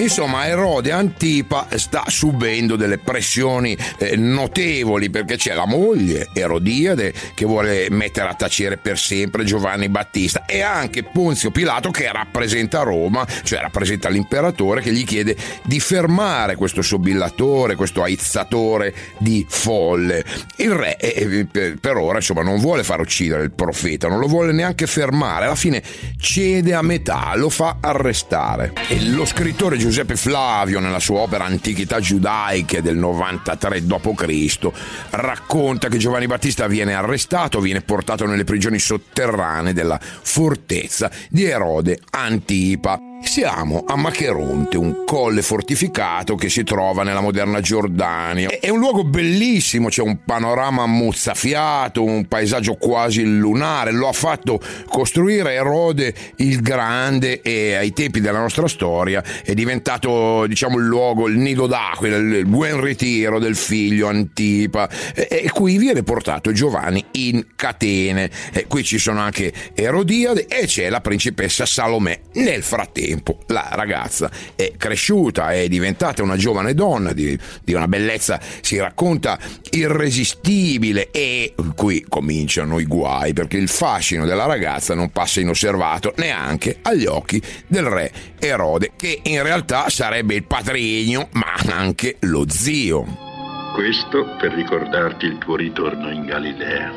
Insomma, 0.00 0.46
Erode 0.46 0.92
Antipa 0.92 1.66
sta 1.74 2.04
subendo 2.06 2.76
delle 2.76 2.96
pressioni 2.96 3.76
eh, 3.98 4.16
notevoli 4.16 5.10
perché 5.10 5.36
c'è 5.36 5.52
la 5.52 5.66
moglie 5.66 6.30
Erodiade 6.32 7.12
che 7.34 7.44
vuole 7.44 7.86
mettere 7.90 8.30
a 8.30 8.34
tacere 8.34 8.78
per 8.78 8.98
sempre 8.98 9.44
Giovanni 9.44 9.90
Battista 9.90 10.46
e 10.46 10.62
anche 10.62 11.02
Ponzio 11.02 11.50
Pilato 11.50 11.90
che 11.90 12.10
rappresenta 12.10 12.80
Roma, 12.80 13.26
cioè 13.42 13.60
rappresenta 13.60 14.08
l'imperatore 14.08 14.80
che 14.80 14.90
gli 14.90 15.04
chiede 15.04 15.36
di 15.64 15.78
fermare 15.80 16.56
questo 16.56 16.80
sobillatore, 16.80 17.76
questo 17.76 18.02
aizzatore 18.02 18.94
di 19.18 19.44
folle. 19.46 20.24
Il 20.56 20.72
re 20.72 20.96
eh, 20.96 21.44
per, 21.44 21.76
per 21.78 21.98
ora 21.98 22.16
insomma 22.16 22.40
non 22.40 22.58
vuole 22.58 22.84
far 22.84 23.00
uccidere 23.00 23.42
il 23.42 23.50
profeta, 23.50 24.08
non 24.08 24.18
lo 24.18 24.28
vuole 24.28 24.52
neanche 24.52 24.86
fermare, 24.86 25.44
alla 25.44 25.54
fine 25.54 25.82
cede 26.18 26.72
a 26.72 26.80
metà, 26.80 27.32
lo 27.34 27.50
fa 27.50 27.76
arrestare. 27.80 28.72
E 28.88 28.98
lo 29.02 29.26
scrittore 29.26 29.76
Giuseppe 29.76 29.88
Giuseppe 29.90 30.14
Flavio, 30.14 30.78
nella 30.78 31.00
sua 31.00 31.22
opera 31.22 31.46
Antichità 31.46 31.98
giudaiche 31.98 32.80
del 32.80 32.96
93 32.96 33.84
d.C., 33.84 34.70
racconta 35.10 35.88
che 35.88 35.98
Giovanni 35.98 36.28
Battista 36.28 36.68
viene 36.68 36.94
arrestato, 36.94 37.58
viene 37.58 37.80
portato 37.80 38.24
nelle 38.24 38.44
prigioni 38.44 38.78
sotterranee 38.78 39.72
della 39.72 39.98
fortezza 40.00 41.10
di 41.28 41.42
Erode 41.42 41.98
Antipa. 42.10 43.09
Siamo 43.22 43.84
a 43.86 43.96
Macheronte, 43.96 44.76
un 44.76 45.04
colle 45.04 45.42
fortificato 45.42 46.34
che 46.34 46.48
si 46.48 46.64
trova 46.64 47.04
nella 47.04 47.20
moderna 47.20 47.60
Giordania. 47.60 48.48
È 48.48 48.70
un 48.70 48.78
luogo 48.78 49.04
bellissimo, 49.04 49.88
c'è 49.88 50.02
un 50.02 50.24
panorama 50.24 50.86
mozzafiato, 50.86 52.02
un 52.02 52.26
paesaggio 52.26 52.74
quasi 52.74 53.22
lunare. 53.24 53.92
Lo 53.92 54.08
ha 54.08 54.12
fatto 54.12 54.58
costruire 54.88 55.52
Erode 55.52 56.12
il 56.36 56.60
Grande 56.60 57.40
e 57.42 57.74
ai 57.74 57.92
tempi 57.92 58.20
della 58.20 58.40
nostra 58.40 58.66
storia 58.66 59.22
è 59.44 59.54
diventato, 59.54 60.46
diciamo, 60.46 60.78
il 60.78 60.86
luogo, 60.86 61.28
il 61.28 61.36
nido 61.36 61.66
d'aquila, 61.66 62.16
il 62.16 62.46
buon 62.46 62.80
ritiro 62.80 63.38
del 63.38 63.54
figlio 63.54 64.08
Antipa. 64.08 64.88
E, 65.14 65.48
qui 65.52 65.76
viene 65.76 66.02
portato 66.02 66.52
Giovanni 66.52 67.04
in 67.12 67.46
catene. 67.54 68.30
E 68.52 68.66
qui 68.66 68.82
ci 68.82 68.98
sono 68.98 69.20
anche 69.20 69.52
Erodiade 69.74 70.46
e 70.46 70.66
c'è 70.66 70.88
la 70.88 71.00
principessa 71.00 71.64
Salomè. 71.64 72.18
Nel 72.34 72.62
frattempo 72.62 73.09
tempo 73.10 73.38
la 73.48 73.68
ragazza 73.72 74.30
è 74.54 74.72
cresciuta, 74.76 75.52
è 75.52 75.66
diventata 75.68 76.22
una 76.22 76.36
giovane 76.36 76.74
donna 76.74 77.12
di, 77.12 77.36
di 77.62 77.74
una 77.74 77.88
bellezza, 77.88 78.38
si 78.60 78.78
racconta, 78.78 79.38
irresistibile 79.70 81.10
e 81.10 81.54
qui 81.74 82.04
cominciano 82.08 82.78
i 82.78 82.84
guai 82.84 83.32
perché 83.32 83.56
il 83.56 83.68
fascino 83.68 84.24
della 84.24 84.46
ragazza 84.46 84.94
non 84.94 85.10
passa 85.10 85.40
inosservato 85.40 86.14
neanche 86.16 86.78
agli 86.82 87.06
occhi 87.06 87.42
del 87.66 87.84
re 87.84 88.12
Erode, 88.38 88.92
che 88.96 89.20
in 89.24 89.42
realtà 89.42 89.88
sarebbe 89.88 90.34
il 90.34 90.44
patrigno 90.44 91.28
ma 91.32 91.54
anche 91.72 92.16
lo 92.20 92.44
zio. 92.48 93.28
Questo 93.74 94.36
per 94.38 94.52
ricordarti 94.52 95.26
il 95.26 95.38
tuo 95.38 95.56
ritorno 95.56 96.10
in 96.10 96.24
Galilea. 96.24 96.92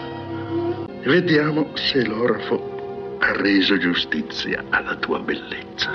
Vediamo 1.05 1.71
se 1.75 2.05
l'orafo 2.05 2.72
ha 3.23 3.31
reso 3.37 3.77
giustizia 3.77 4.65
alla 4.69 4.95
tua 4.95 5.19
bellezza. 5.19 5.89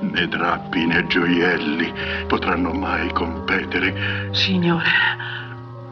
Né 0.00 0.28
drappi 0.28 0.84
né 0.86 1.06
gioielli 1.06 1.92
potranno 2.26 2.72
mai 2.72 3.10
competere. 3.12 4.28
Signore, 4.32 4.88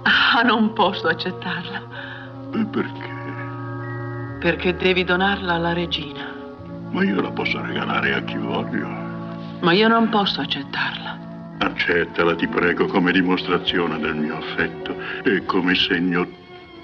ah, 0.03 0.43
non 0.43 0.75
posso 0.75 1.09
accettarla. 1.09 1.83
E 2.53 2.65
perché? 2.67 3.17
Perché 4.41 4.77
devi 4.77 5.05
donarla 5.05 5.55
alla 5.55 5.73
regina. 5.73 6.27
Ma 6.91 7.03
io 7.05 7.21
la 7.21 7.31
posso 7.31 7.61
regalare 7.63 8.15
a 8.15 8.23
chi 8.23 8.37
voglio. 8.37 8.87
Ma 9.61 9.73
io 9.73 9.89
non 9.89 10.11
posso 10.11 10.43
accettarla. 10.43 11.17
Accettala, 11.59 12.35
ti 12.35 12.47
prego, 12.47 12.87
come 12.87 13.13
dimostrazione 13.13 13.99
del 13.99 14.15
mio 14.15 14.37
affetto 14.37 14.95
e 15.25 15.45
come 15.45 15.75
segno 15.75 16.27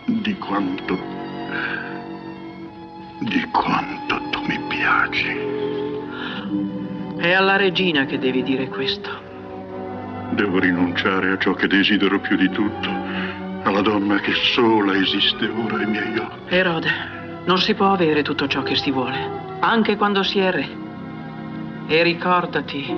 di 0.06 0.34
quanto 0.34 0.98
di 3.20 3.48
quanto 3.50 4.20
tu 4.30 4.40
mi 4.46 4.58
piaci. 4.68 5.36
È 7.16 7.32
alla 7.32 7.56
regina 7.56 8.04
che 8.06 8.18
devi 8.18 8.42
dire 8.42 8.68
questo. 8.68 9.10
Devo 10.32 10.58
rinunciare 10.58 11.30
a 11.32 11.38
ciò 11.38 11.54
che 11.54 11.66
desidero 11.66 12.18
più 12.20 12.36
di 12.36 12.50
tutto, 12.50 12.88
alla 13.62 13.80
donna 13.80 14.18
che 14.20 14.32
sola 14.54 14.94
esiste 14.94 15.46
ora 15.46 15.76
ai 15.76 15.86
miei 15.86 16.18
occhi. 16.18 16.54
Erode, 16.54 16.90
non 17.44 17.58
si 17.58 17.74
può 17.74 17.92
avere 17.92 18.22
tutto 18.22 18.46
ciò 18.46 18.62
che 18.62 18.74
si 18.76 18.90
vuole, 18.90 19.16
anche 19.60 19.96
quando 19.96 20.22
si 20.22 20.38
è 20.38 20.50
re. 20.50 20.82
E 21.86 22.02
ricordati 22.02 22.94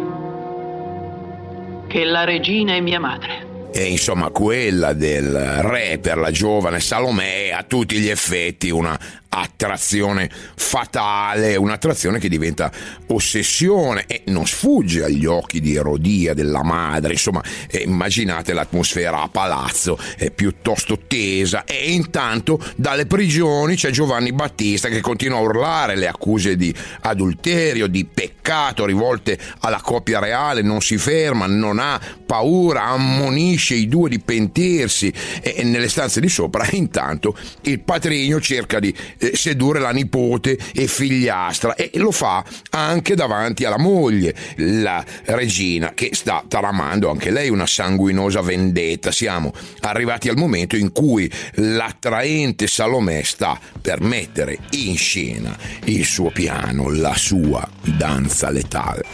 che 1.87 2.05
la 2.05 2.25
regina 2.25 2.75
è 2.75 2.81
mia 2.81 3.01
madre. 3.01 3.71
E 3.73 3.85
insomma 3.85 4.31
quella 4.31 4.95
del 4.95 5.33
re 5.63 5.99
per 5.99 6.17
la 6.17 6.31
giovane 6.31 6.81
Salomè 6.81 7.49
è 7.49 7.53
a 7.53 7.63
tutti 7.63 7.99
gli 7.99 8.09
effetti 8.09 8.71
una 8.71 8.99
attrazione 9.37 10.31
fatale, 10.55 11.57
un'attrazione 11.57 12.19
che 12.19 12.29
diventa 12.29 12.71
ossessione 13.09 14.05
e 14.07 14.23
non 14.27 14.47
sfugge 14.47 15.05
agli 15.05 15.27
occhi 15.27 15.61
di 15.61 15.75
Erodia, 15.75 16.35
della 16.35 16.63
madre, 16.63 17.13
insomma 17.13 17.43
eh, 17.71 17.83
immaginate 17.85 18.53
l'atmosfera 18.53 19.23
a 19.23 19.29
palazzo 19.29 19.99
è 20.17 20.31
piuttosto 20.31 21.01
tesa. 21.07 21.65
E 21.65 21.93
intanto 21.93 22.59
dalle 22.77 23.07
prigioni 23.07 23.77
c'è 23.77 23.91
Giovanni 23.91 24.33
Battista 24.33 24.89
che 24.89 25.01
continua 25.01 25.39
a 25.39 25.43
urlare 25.43 25.97
le 25.97 26.09
accuse 26.09 26.57
di 26.57 26.75
adulterio, 27.01 27.87
di 27.87 28.05
peccato 28.05 28.85
rivolte 28.85 29.39
alla 29.61 29.81
coppia 29.83 30.19
reale, 30.19 30.63
non 30.63 30.81
si 30.81 30.97
ferma, 30.97 31.47
non 31.47 31.79
ha 31.79 32.01
paura, 32.25 32.85
ammonisce 32.85 33.75
i 33.75 33.89
due 33.89 34.09
di 34.09 34.19
pentirsi. 34.19 35.13
E 35.43 35.63
nelle 35.63 35.89
stanze 35.89 36.21
di 36.21 36.29
sopra 36.29 36.67
intanto 36.73 37.37
il 37.63 37.81
patrigno 37.81 38.41
cerca 38.41 38.81
di 38.81 38.95
eh, 39.19 39.26
sedurre 39.35 39.81
la 39.81 39.91
nipote 39.91 40.59
e 40.75 40.87
figliastra 40.87 41.75
e 41.75 41.91
lo 41.95 42.11
fa 42.11 42.45
anche 42.71 43.15
davanti 43.15 43.65
alla 43.65 43.79
moglie, 43.79 44.35
la 44.57 45.05
regina 45.25 45.93
che 45.95 46.11
sta 46.13 46.45
tramando 46.47 47.11
anche 47.11 47.31
lei 47.31 47.49
una 47.49 47.67
sanguinosa 47.67 48.41
vendetta. 48.41 49.11
Siamo 49.11 49.53
arrivati 49.81 50.29
al 50.29 50.37
momento 50.37 50.77
in 50.77 50.93
cui 50.93 51.31
l'attraente 51.55 52.67
Salomè 52.67 53.23
sta 53.23 53.59
per 53.81 54.01
mettere 54.01 54.59
in 54.71 54.97
scena 54.97 55.57
il 55.85 56.05
suo 56.05 56.31
piano, 56.31 56.91
la 56.91 57.15
sua 57.15 57.67
danza 57.83 58.51
letale. 58.51 59.05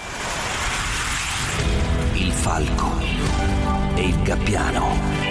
Il 2.14 2.32
falco 2.32 2.98
e 3.94 4.02
il 4.02 4.22
gabbiano. 4.22 5.21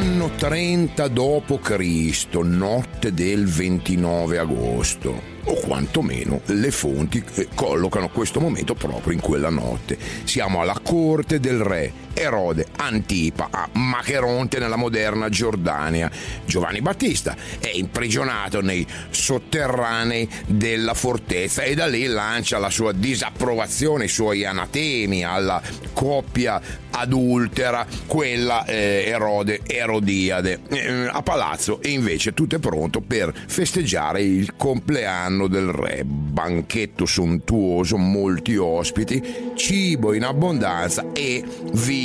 Anno 0.00 0.30
30 0.30 1.08
d.C., 1.08 2.34
notte 2.36 3.12
del 3.12 3.44
29 3.44 4.38
agosto 4.38 5.20
o 5.44 5.54
quantomeno 5.56 6.40
le 6.46 6.70
fonti 6.70 7.22
eh, 7.34 7.48
collocano 7.54 8.08
questo 8.08 8.40
momento 8.40 8.72
proprio 8.72 9.12
in 9.12 9.20
quella 9.20 9.50
notte. 9.50 9.98
Siamo 10.24 10.62
alla 10.62 10.80
corte 10.82 11.38
del 11.38 11.58
re 11.58 11.92
Erode 12.14 12.66
Antipa 12.76 13.48
a 13.50 13.68
Macheronte 13.72 14.58
nella 14.58 14.76
moderna 14.76 15.28
Giordania. 15.28 16.10
Giovanni 16.44 16.80
Battista 16.80 17.36
è 17.58 17.70
imprigionato 17.72 18.60
nei 18.60 18.86
sotterranei 19.10 20.28
della 20.46 20.94
fortezza 20.94 21.62
e 21.62 21.74
da 21.74 21.86
lì 21.86 22.06
lancia 22.06 22.58
la 22.58 22.70
sua 22.70 22.92
disapprovazione, 22.92 24.04
i 24.04 24.08
suoi 24.08 24.44
anatemi 24.44 25.24
alla 25.24 25.62
coppia 25.92 26.60
adultera, 26.90 27.86
quella 28.06 28.64
eh, 28.64 29.04
Erode 29.06 29.60
Erodiade. 29.64 30.60
Eh, 30.68 31.08
a 31.10 31.22
palazzo 31.22 31.80
invece 31.84 32.34
tutto 32.34 32.56
è 32.56 32.58
pronto 32.58 33.00
per 33.00 33.32
festeggiare 33.46 34.22
il 34.22 34.54
compleanno 34.56 35.46
del 35.46 35.68
re. 35.68 36.02
Banchetto 36.04 37.06
sontuoso, 37.06 37.96
molti 37.96 38.56
ospiti, 38.56 39.52
cibo 39.54 40.12
in 40.12 40.24
abbondanza 40.24 41.06
e 41.12 41.44
vino 41.72 41.99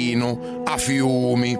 a 0.65 0.77
fiumi 0.77 1.57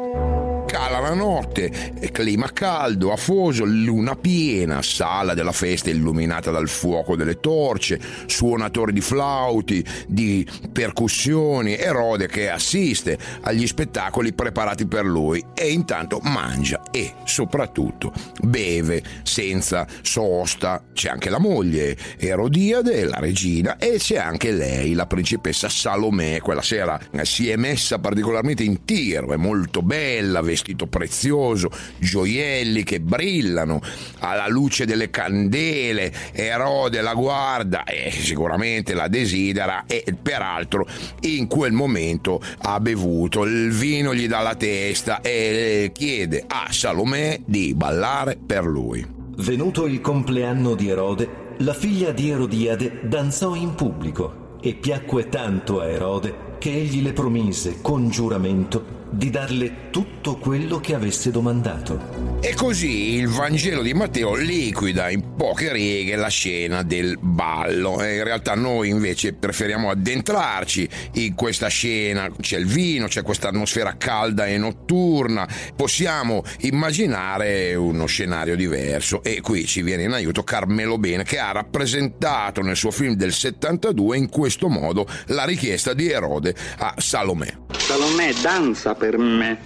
cala 0.75 1.00
la 1.00 1.13
notte, 1.13 1.72
clima 2.12 2.51
caldo, 2.51 3.13
afoso, 3.13 3.63
luna 3.63 4.17
piena, 4.17 4.82
sala 4.82 5.34
della 5.34 5.53
festa 5.53 5.89
illuminata 5.89 6.51
dal 6.51 6.67
fuoco 6.67 7.15
delle 7.15 7.39
torce, 7.39 7.98
suonatori 8.25 8.91
di 8.91 9.00
flauti, 9.00 9.86
di 10.05 10.46
percussioni, 10.74 11.77
Erode 11.77 12.27
che 12.27 12.50
assiste 12.50 13.17
agli 13.44 13.65
spettacoli 13.65 14.34
preparati 14.34 14.86
per 14.86 15.05
lui 15.05 15.41
e 15.53 15.72
intanto 15.72 16.20
mangia 16.24 16.82
e 16.91 17.13
soprattutto 17.24 18.12
beve 18.41 19.01
senza 19.24 19.88
sosta. 20.01 20.84
C'è 20.91 21.08
anche 21.08 21.29
la 21.29 21.39
moglie 21.39 21.96
Erodiade, 22.17 23.05
la 23.05 23.20
regina, 23.20 23.77
e 23.77 23.96
c'è 23.98 24.17
anche 24.17 24.51
lei, 24.51 24.91
la 24.91 25.05
principessa 25.05 25.70
Salomè. 25.70 26.41
Quella 26.41 26.62
sera 26.62 27.00
si 27.22 27.50
è 27.50 27.55
messa 27.55 27.98
particolarmente 27.98 28.63
in 28.63 28.84
tiro, 28.84 29.32
è 29.32 29.38
molto 29.38 29.82
bella, 29.82 30.41
vestita 30.41 30.63
vestito 30.65 30.88
prezioso, 30.88 31.69
gioielli 32.00 32.84
che 32.84 33.00
brillano 33.00 33.79
alla 34.19 34.48
luce 34.48 34.86
delle 34.86 35.12
candele, 35.12 36.12
Erode 36.31 37.01
la 37.01 37.13
guarda 37.13 37.84
e 37.84 38.10
sicuramente 38.10 38.95
la 38.95 39.07
desidera 39.07 39.84
e 39.86 40.03
peraltro 40.19 40.88
in 41.22 41.48
quel 41.48 41.72
momento 41.72 42.41
ha 42.60 42.79
bevuto, 42.79 43.43
il 43.43 43.72
vino 43.72 44.15
gli 44.15 44.27
dà 44.27 44.41
la 44.41 44.55
testa 44.55 45.22
e 45.22 45.91
chiede 45.93 46.43
a 46.48 46.67
Salomè 46.72 47.41
di 47.45 47.75
ballare 47.75 48.38
per 48.43 48.65
lui. 48.65 49.05
Venuto 49.38 49.86
il 49.86 50.01
compleanno 50.01 50.74
di 50.74 50.89
Erode, 50.89 51.43
la 51.60 51.74
figlia 51.74 52.12
di 52.12 52.29
Erodiade 52.29 53.01
danzò 53.03 53.53
in 53.53 53.75
pubblico 53.75 54.57
e 54.61 54.74
piacque 54.74 55.29
tanto 55.29 55.81
a 55.81 55.85
Erode 55.85 56.53
che 56.57 56.74
egli 56.74 57.03
le 57.03 57.13
promise 57.13 57.81
con 57.81 58.09
giuramento 58.09 58.95
di 59.16 59.30
darle 59.30 59.90
tutto 59.92 60.36
quello 60.38 60.80
che 60.80 60.94
avesse 60.94 61.32
domandato. 61.32 62.36
E 62.42 62.54
così 62.54 63.16
il 63.16 63.28
Vangelo 63.28 63.82
di 63.82 63.94
Matteo 63.94 64.36
liquida 64.36 65.10
in 65.10 65.36
poche 65.36 65.72
righe 65.72 66.16
la 66.16 66.28
scena 66.28 66.84
del 66.84 67.18
ballo. 67.20 68.01
E 68.04 68.18
in 68.18 68.24
realtà 68.24 68.56
noi 68.56 68.90
invece 68.90 69.34
preferiamo 69.34 69.90
addentrarci 69.90 70.88
in 71.14 71.34
questa 71.34 71.68
scena. 71.68 72.30
C'è 72.40 72.58
il 72.58 72.66
vino, 72.66 73.08
c'è 73.08 73.22
questa 73.22 73.48
atmosfera 73.48 73.96
calda 73.98 74.48
e 74.48 74.58
notturna. 74.58 75.48
Possiamo 75.75 76.44
immaginare 76.62 77.74
uno 77.75 78.06
scenario 78.06 78.56
diverso. 78.56 79.24
E 79.24 79.40
qui 79.42 79.66
ci 79.66 79.82
viene 79.82 80.04
in 80.04 80.12
aiuto 80.12 80.44
Carmelo 80.44 80.98
Bene 80.98 81.24
che 81.24 81.40
ha 81.40 81.51
rappresentato 81.51 82.62
nel 82.62 82.75
suo 82.75 82.92
film 82.92 83.16
del 83.16 83.32
72 83.32 84.18
in 84.18 84.30
questo 84.30 84.68
modo 84.68 85.08
la 85.28 85.46
richiesta 85.46 85.94
di 85.94 86.10
Erode 86.10 86.54
a 86.80 86.96
Salomè. 86.98 87.64
Salomè, 87.78 88.34
danza 88.42 88.96
per 88.96 89.04
me. 89.18 89.57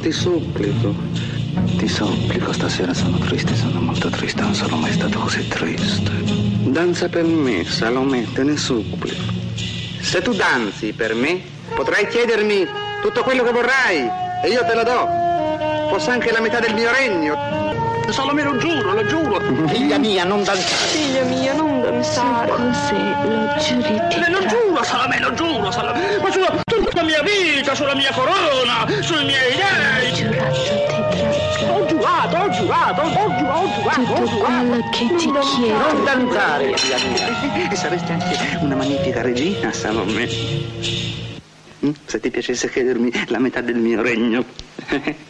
Ti 0.00 0.12
supplico. 0.12 0.94
Ti 1.76 1.88
supplico, 1.88 2.52
stasera 2.52 2.94
sono 2.94 3.18
triste, 3.18 3.54
sono 3.54 3.80
molto 3.80 4.08
triste, 4.08 4.40
non 4.42 4.54
sono 4.54 4.76
mai 4.76 4.92
stato 4.92 5.18
così 5.18 5.46
triste. 5.48 6.10
Danza 6.70 7.08
per 7.08 7.24
me, 7.24 7.64
Salomè, 7.64 8.24
te 8.32 8.42
ne 8.44 8.56
supplico. 8.56 9.22
Se 10.00 10.22
tu 10.22 10.32
danzi 10.34 10.92
per 10.92 11.14
me, 11.14 11.40
potrai 11.74 12.06
chiedermi 12.08 12.66
tutto 13.02 13.22
quello 13.22 13.42
che 13.42 13.50
vorrai 13.52 14.08
e 14.44 14.48
io 14.48 14.64
te 14.64 14.74
lo 14.74 14.82
do. 14.82 15.08
Fosse 15.88 16.10
anche 16.10 16.30
la 16.32 16.40
metà 16.40 16.60
del 16.60 16.74
mio 16.74 16.90
regno. 16.92 17.64
Salomè, 18.08 18.42
lo 18.44 18.56
giuro, 18.56 18.92
lo 18.92 19.04
giuro. 19.06 19.40
Figlia 19.68 19.98
mia, 19.98 20.24
non 20.24 20.44
danzare. 20.44 20.60
Figlia 20.68 21.24
mia, 21.24 21.54
non 21.54 21.80
danzare. 21.80 22.50
Cos'è? 22.50 22.94
Lo 23.24 23.50
Eh, 24.10 24.30
Lo 24.30 24.46
giuro, 24.46 24.82
Salomè, 24.82 25.18
lo 25.20 25.34
giuro, 25.34 25.70
Salomè. 25.70 26.20
Ma 26.22 26.30
tutta 26.30 26.65
la 26.96 27.02
mia 27.02 27.22
vita, 27.22 27.74
sulla 27.74 27.94
mia 27.94 28.10
corona, 28.12 28.86
sui 29.02 29.22
miei 29.24 29.54
dei. 29.54 30.26
Ho 31.68 31.84
giurato, 31.84 32.36
ho 32.36 32.50
giurato, 32.50 33.00
ho 33.02 33.08
giurato, 33.08 33.20
ho 33.20 33.36
giurato, 33.36 34.00
ho 34.00 34.14
Tutto 34.14 34.30
giurato. 34.30 34.38
quello 34.38 34.88
che 34.90 35.14
ti 35.16 35.26
Non 35.26 35.40
chiedo. 35.42 35.78
Non 35.78 36.04
danzare, 36.04 36.76
figlia 36.78 36.96
mia. 37.06 37.70
E 37.70 37.76
saresti 37.76 38.12
anche 38.12 38.58
una 38.62 38.76
magnifica 38.76 39.20
regina, 39.20 39.70
Salomè. 39.72 40.26
Mm? 41.84 41.90
Se 42.06 42.18
ti 42.18 42.30
piacesse 42.30 42.70
chiedermi 42.70 43.12
la 43.26 43.38
metà 43.40 43.60
del 43.60 43.76
mio 43.76 44.00
regno. 44.00 44.42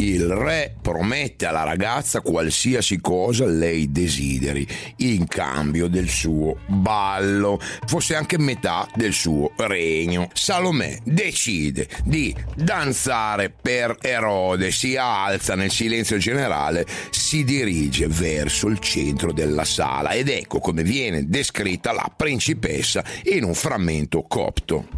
Il 0.00 0.28
re 0.28 0.74
promette 0.80 1.44
alla 1.44 1.62
ragazza 1.62 2.22
qualsiasi 2.22 3.02
cosa 3.02 3.44
lei 3.44 3.92
desideri 3.92 4.66
in 4.96 5.26
cambio 5.26 5.88
del 5.88 6.08
suo 6.08 6.60
ballo, 6.68 7.60
fosse 7.84 8.14
anche 8.14 8.38
metà 8.38 8.88
del 8.94 9.12
suo 9.12 9.52
regno. 9.58 10.30
Salomè 10.32 11.00
decide 11.04 11.86
di 12.02 12.34
danzare 12.56 13.50
per 13.50 13.98
Erode, 14.00 14.70
si 14.70 14.96
alza 14.96 15.54
nel 15.54 15.70
silenzio 15.70 16.16
generale, 16.16 16.86
si 17.10 17.44
dirige 17.44 18.06
verso 18.08 18.68
il 18.68 18.78
centro 18.78 19.34
della 19.34 19.64
sala 19.64 20.12
ed 20.12 20.30
ecco 20.30 20.60
come 20.60 20.82
viene 20.82 21.28
descritta 21.28 21.92
la 21.92 22.10
principessa 22.16 23.04
in 23.24 23.44
un 23.44 23.52
frammento 23.54 24.22
copto. 24.22 24.88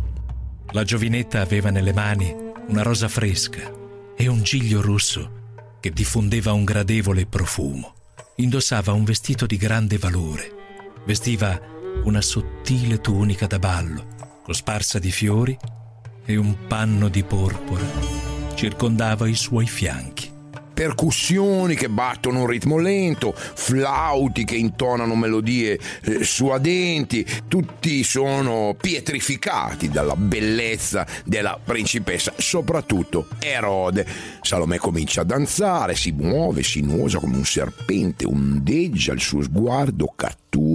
La 0.70 0.84
giovinetta 0.84 1.40
aveva 1.40 1.70
nelle 1.70 1.92
mani 1.92 2.32
una 2.68 2.82
rosa 2.82 3.08
fresca 3.08 3.80
e 4.16 4.28
un 4.28 4.42
giglio 4.42 4.80
rosso 4.80 5.40
che 5.80 5.90
diffondeva 5.90 6.52
un 6.52 6.64
gradevole 6.64 7.26
profumo. 7.26 7.94
Indossava 8.36 8.92
un 8.92 9.04
vestito 9.04 9.46
di 9.46 9.56
grande 9.56 9.98
valore. 9.98 10.50
Vestiva 11.04 11.60
una 12.04 12.20
sottile 12.20 13.00
tunica 13.00 13.46
da 13.46 13.58
ballo, 13.58 14.40
cosparsa 14.42 14.98
di 14.98 15.10
fiori 15.10 15.56
e 16.24 16.36
un 16.36 16.66
panno 16.66 17.08
di 17.08 17.22
porpora 17.22 18.32
circondava 18.62 19.26
i 19.26 19.34
suoi 19.34 19.66
fianchi. 19.66 20.11
Percussioni 20.82 21.76
che 21.76 21.88
battono 21.88 22.40
un 22.40 22.48
ritmo 22.48 22.76
lento, 22.76 23.32
flauti 23.36 24.44
che 24.44 24.56
intonano 24.56 25.14
melodie 25.14 25.78
eh, 26.02 26.24
suadenti, 26.24 27.24
tutti 27.46 28.02
sono 28.02 28.74
pietrificati 28.76 29.90
dalla 29.90 30.16
bellezza 30.16 31.06
della 31.24 31.56
principessa, 31.62 32.32
soprattutto 32.36 33.28
Erode. 33.38 34.04
Salomè 34.40 34.78
comincia 34.78 35.20
a 35.20 35.24
danzare, 35.24 35.94
si 35.94 36.10
muove, 36.10 36.64
sinuosa 36.64 37.20
come 37.20 37.36
un 37.36 37.44
serpente, 37.44 38.24
ondeggia 38.24 39.12
il 39.12 39.20
suo 39.20 39.40
sguardo 39.40 40.12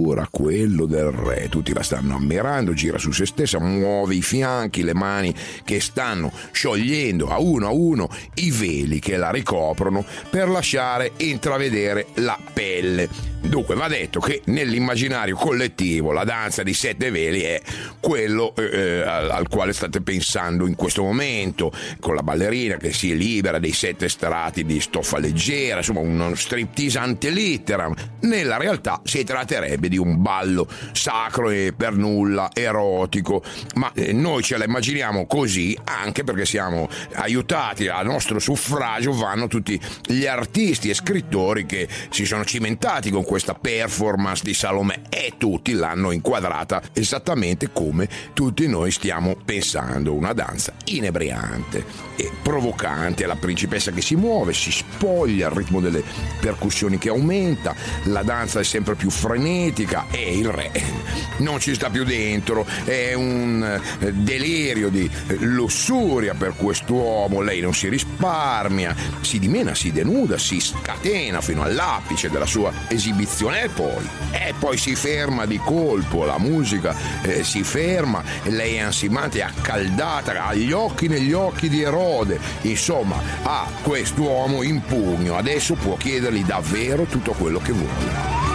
cattura 0.08 0.28
quello 0.30 0.86
del 0.86 1.10
re. 1.10 1.48
Tutti 1.48 1.74
la 1.74 1.82
stanno 1.82 2.16
ammirando, 2.16 2.72
gira 2.72 2.98
su 2.98 3.10
se 3.10 3.26
stessa, 3.26 3.58
muove 3.58 4.14
i 4.14 4.22
fianchi, 4.22 4.82
le 4.82 4.94
mani 4.94 5.34
che 5.64 5.80
stanno 5.80 6.32
sciogliendo 6.50 7.28
a 7.28 7.38
uno 7.38 7.66
a 7.66 7.70
uno 7.70 8.08
i 8.34 8.50
veli 8.50 9.00
che 9.00 9.16
la 9.16 9.30
ricoprono 9.30 10.04
per 10.30 10.48
lasciare 10.48 11.12
intravedere 11.18 12.06
la 12.14 12.38
pelle. 12.52 13.36
Dunque 13.40 13.76
va 13.76 13.88
detto 13.88 14.18
che 14.20 14.42
nell'immaginario 14.46 15.36
collettivo 15.36 16.12
la 16.12 16.24
danza 16.24 16.62
di 16.62 16.74
sette 16.74 17.10
veli 17.10 17.42
è 17.42 17.62
quello 18.00 18.54
eh, 18.56 19.02
al, 19.02 19.30
al 19.30 19.48
quale 19.48 19.72
state 19.72 20.00
pensando 20.00 20.66
in 20.66 20.74
questo 20.74 21.02
momento, 21.02 21.72
con 22.00 22.14
la 22.14 22.22
ballerina 22.22 22.76
che 22.76 22.92
si 22.92 23.16
libera 23.16 23.58
dei 23.58 23.72
sette 23.72 24.08
strati 24.08 24.64
di 24.64 24.80
stoffa 24.80 25.18
leggera, 25.18 25.78
insomma 25.78 26.00
uno 26.00 26.34
striptease 26.34 26.98
ante 26.98 27.30
litteram. 27.30 27.94
Nella 28.20 28.56
realtà 28.56 29.00
si 29.04 29.22
tratterebbe 29.22 29.88
di 29.88 29.97
un 29.98 30.22
ballo 30.22 30.66
sacro 30.92 31.50
e 31.50 31.74
per 31.76 31.94
nulla 31.94 32.50
erotico, 32.52 33.42
ma 33.74 33.90
eh, 33.94 34.12
noi 34.12 34.42
ce 34.42 34.56
la 34.56 34.64
immaginiamo 34.64 35.26
così 35.26 35.76
anche 35.84 36.24
perché 36.24 36.46
siamo 36.46 36.88
aiutati 37.14 37.88
al 37.88 38.06
nostro 38.06 38.38
suffragio 38.38 39.12
vanno 39.12 39.46
tutti 39.46 39.80
gli 40.06 40.26
artisti 40.26 40.90
e 40.90 40.94
scrittori 40.94 41.66
che 41.66 41.88
si 42.10 42.24
sono 42.24 42.44
cimentati 42.44 43.10
con 43.10 43.24
questa 43.24 43.54
performance 43.54 44.42
di 44.44 44.54
Salomè 44.54 45.02
e 45.08 45.34
tutti 45.38 45.72
l'hanno 45.72 46.10
inquadrata 46.10 46.82
esattamente 46.92 47.70
come 47.72 48.08
tutti 48.32 48.66
noi 48.66 48.90
stiamo 48.90 49.36
pensando, 49.44 50.14
una 50.14 50.32
danza 50.32 50.72
inebriante 50.84 51.84
e 52.16 52.30
provocante, 52.42 53.26
la 53.26 53.36
principessa 53.36 53.90
che 53.90 54.00
si 54.00 54.16
muove, 54.16 54.52
si 54.52 54.70
spoglia 54.70 55.48
al 55.48 55.54
ritmo 55.54 55.80
delle 55.80 56.02
percussioni 56.40 56.98
che 56.98 57.08
aumenta, 57.08 57.74
la 58.04 58.22
danza 58.22 58.60
è 58.60 58.64
sempre 58.64 58.94
più 58.94 59.10
frenetica 59.10 59.87
e 60.10 60.36
il 60.36 60.48
re 60.48 61.18
non 61.38 61.60
ci 61.60 61.74
sta 61.74 61.90
più 61.90 62.04
dentro, 62.04 62.66
è 62.84 63.14
un 63.14 63.80
eh, 64.00 64.12
delirio 64.12 64.88
di 64.88 65.10
lussuria 65.40 66.34
per 66.34 66.54
quest'uomo, 66.56 67.40
lei 67.40 67.60
non 67.60 67.74
si 67.74 67.88
risparmia, 67.88 68.94
si 69.20 69.38
dimena, 69.38 69.74
si 69.74 69.92
denuda, 69.92 70.38
si 70.38 70.60
scatena 70.60 71.40
fino 71.40 71.62
all'apice 71.62 72.30
della 72.30 72.46
sua 72.46 72.72
esibizione. 72.88 73.62
E 73.62 73.68
poi, 73.68 74.08
e 74.30 74.54
poi 74.58 74.76
si 74.76 74.94
ferma 74.94 75.46
di 75.46 75.58
colpo, 75.58 76.24
la 76.24 76.38
musica 76.38 76.94
eh, 77.22 77.44
si 77.44 77.62
ferma, 77.62 78.22
lei 78.44 78.76
è 78.76 78.80
ansimante, 78.80 79.42
accaldata, 79.42 80.46
ha 80.46 80.54
gli 80.54 80.72
occhi 80.72 81.08
negli 81.08 81.32
occhi 81.32 81.68
di 81.68 81.82
Erode, 81.82 82.38
insomma 82.62 83.20
ha 83.42 83.68
quest'uomo 83.82 84.62
in 84.62 84.82
pugno, 84.82 85.36
adesso 85.36 85.74
può 85.74 85.96
chiedergli 85.96 86.44
davvero 86.44 87.04
tutto 87.04 87.32
quello 87.32 87.58
che 87.58 87.72
vuole. 87.72 88.47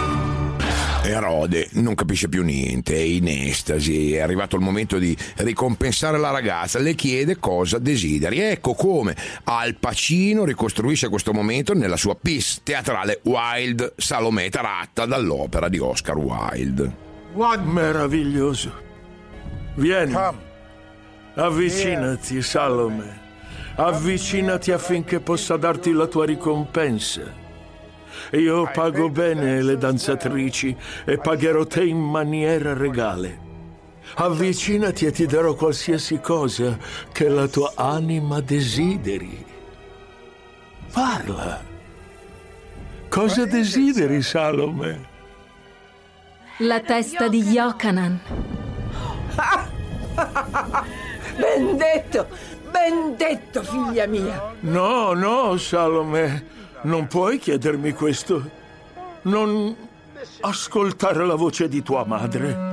Erode 1.04 1.68
non 1.72 1.94
capisce 1.94 2.30
più 2.30 2.42
niente, 2.42 2.94
è 2.94 2.98
in 2.98 3.28
estasi, 3.28 4.14
è 4.14 4.20
arrivato 4.20 4.56
il 4.56 4.62
momento 4.62 4.96
di 4.96 5.14
ricompensare 5.36 6.16
la 6.16 6.30
ragazza, 6.30 6.78
le 6.78 6.94
chiede 6.94 7.36
cosa 7.36 7.78
desideri. 7.78 8.40
Ecco 8.40 8.72
come 8.72 9.14
Al 9.44 9.74
Pacino 9.74 10.46
ricostruisce 10.46 11.10
questo 11.10 11.34
momento 11.34 11.74
nella 11.74 11.98
sua 11.98 12.16
piece 12.16 12.60
teatrale 12.62 13.20
Wild 13.24 13.92
Salomè 13.96 14.48
tratta 14.48 15.04
dall'opera 15.04 15.68
di 15.68 15.78
Oscar 15.78 16.16
Wilde. 16.16 16.96
Meraviglioso. 17.64 18.72
Vieni. 19.74 20.16
Avvicinati, 21.34 22.40
Salome. 22.40 23.20
Avvicinati 23.74 24.70
affinché 24.70 25.20
possa 25.20 25.58
darti 25.58 25.92
la 25.92 26.06
tua 26.06 26.24
ricompensa. 26.24 27.42
Io 28.32 28.70
pago 28.72 29.08
bene 29.08 29.62
le 29.62 29.76
danzatrici 29.76 30.76
e 31.04 31.18
pagherò 31.18 31.64
te 31.64 31.84
in 31.84 31.98
maniera 31.98 32.74
regale. 32.74 33.42
Avvicinati 34.16 35.06
e 35.06 35.10
ti 35.12 35.26
darò 35.26 35.54
qualsiasi 35.54 36.20
cosa 36.20 36.78
che 37.12 37.28
la 37.28 37.48
tua 37.48 37.72
anima 37.74 38.40
desideri. 38.40 39.44
Parla. 40.92 41.62
Cosa 43.08 43.44
desideri, 43.46 44.22
Salome? 44.22 45.12
La 46.58 46.80
testa 46.80 47.28
di 47.28 47.42
Yokanan. 47.42 48.20
Ben 51.36 51.76
detto, 51.76 52.28
ben 52.70 53.16
detto, 53.16 53.62
figlia 53.62 54.06
mia. 54.06 54.54
No, 54.60 55.12
no, 55.14 55.56
Salome. 55.56 56.46
Non 56.84 57.06
puoi 57.06 57.38
chiedermi 57.38 57.92
questo. 57.92 58.50
Non 59.22 59.74
ascoltare 60.40 61.24
la 61.24 61.34
voce 61.34 61.66
di 61.66 61.82
tua 61.82 62.04
madre. 62.04 62.72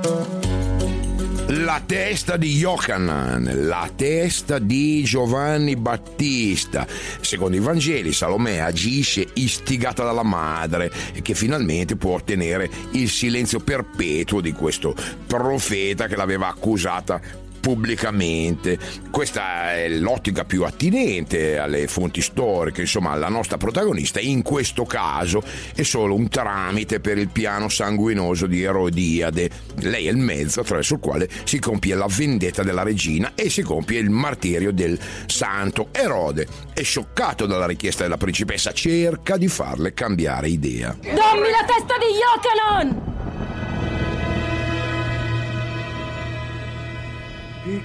La 1.48 1.82
testa 1.86 2.36
di 2.36 2.58
Yochanan, 2.58 3.68
la 3.68 3.90
testa 3.96 4.60
di 4.60 5.04
Giovanni 5.04 5.78
Battista. 5.78 6.86
Secondo 7.22 7.56
i 7.56 7.62
Vangeli, 7.62 8.12
Salomè 8.12 8.58
agisce 8.58 9.28
istigata 9.34 10.04
dalla 10.04 10.24
madre 10.24 10.92
che 11.22 11.34
finalmente 11.34 11.96
può 11.96 12.16
ottenere 12.16 12.70
il 12.92 13.10
silenzio 13.10 13.60
perpetuo 13.60 14.42
di 14.42 14.52
questo 14.52 14.94
profeta 15.26 16.08
che 16.08 16.18
l'aveva 16.18 16.48
accusata 16.48 17.22
pubblicamente. 17.62 18.78
Questa 19.10 19.74
è 19.74 19.88
l'ottica 19.88 20.44
più 20.44 20.64
attinente 20.64 21.58
alle 21.58 21.88
fonti 21.88 22.22
storiche, 22.22 22.82
insomma 22.82 23.16
la 23.16 23.30
nostra 23.30 23.56
protagonista 23.58 24.20
in 24.20 24.42
questo 24.42 24.84
caso 24.86 25.42
è 25.74 25.84
solo 25.84 26.16
un 26.16 26.28
tramite 26.28 27.00
per 27.00 27.18
il 27.18 27.30
piano 27.30 27.70
sanguinoso 27.70 28.48
di 28.48 28.64
Erodiade. 28.64 29.50
Lei 29.82 30.08
è 30.08 30.12
il 30.12 30.18
mezzo 30.18 30.62
attraverso 30.62 30.96
il 30.96 31.00
quale 31.00 31.30
si 31.46 31.60
compie 31.60 31.96
la 31.96 32.08
vendetta 32.10 32.64
della 32.64 32.84
regina 32.84 33.32
e 33.36 33.50
si 33.50 33.62
compie 33.62 34.00
il 34.00 34.10
martirio 34.10 34.74
del 34.74 35.00
santo 35.28 35.90
Erode. 35.92 36.48
È 36.74 36.82
scioccato 36.82 37.46
dalla 37.46 37.68
richiesta 37.68 38.04
della 38.04 38.18
principessa, 38.18 38.74
cerca 38.74 39.38
di 39.38 39.48
farle 39.48 39.94
cambiare 39.94 40.50
idea. 40.50 40.98
Dammi 41.00 41.50
la 41.50 41.66
testa 41.66 41.96
di 41.98 42.06
Yokanon! 42.18 43.11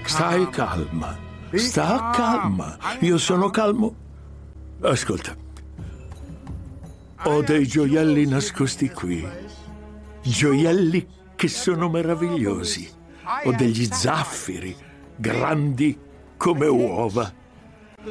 Stai 0.04 0.48
calma. 0.50 1.16
Sta 1.52 2.10
calma. 2.14 2.76
Io 3.00 3.18
sono 3.18 3.50
calmo. 3.50 3.94
Ascolta. 4.82 5.34
Ho 7.24 7.42
dei 7.42 7.66
gioielli 7.66 8.26
nascosti 8.26 8.90
qui. 8.90 9.26
Gioielli 10.22 11.06
che 11.34 11.48
sono 11.48 11.88
meravigliosi. 11.88 12.88
Ho 13.44 13.52
degli 13.52 13.84
zaffiri 13.84 14.76
grandi 15.16 15.98
come 16.36 16.66
uova. 16.66 17.32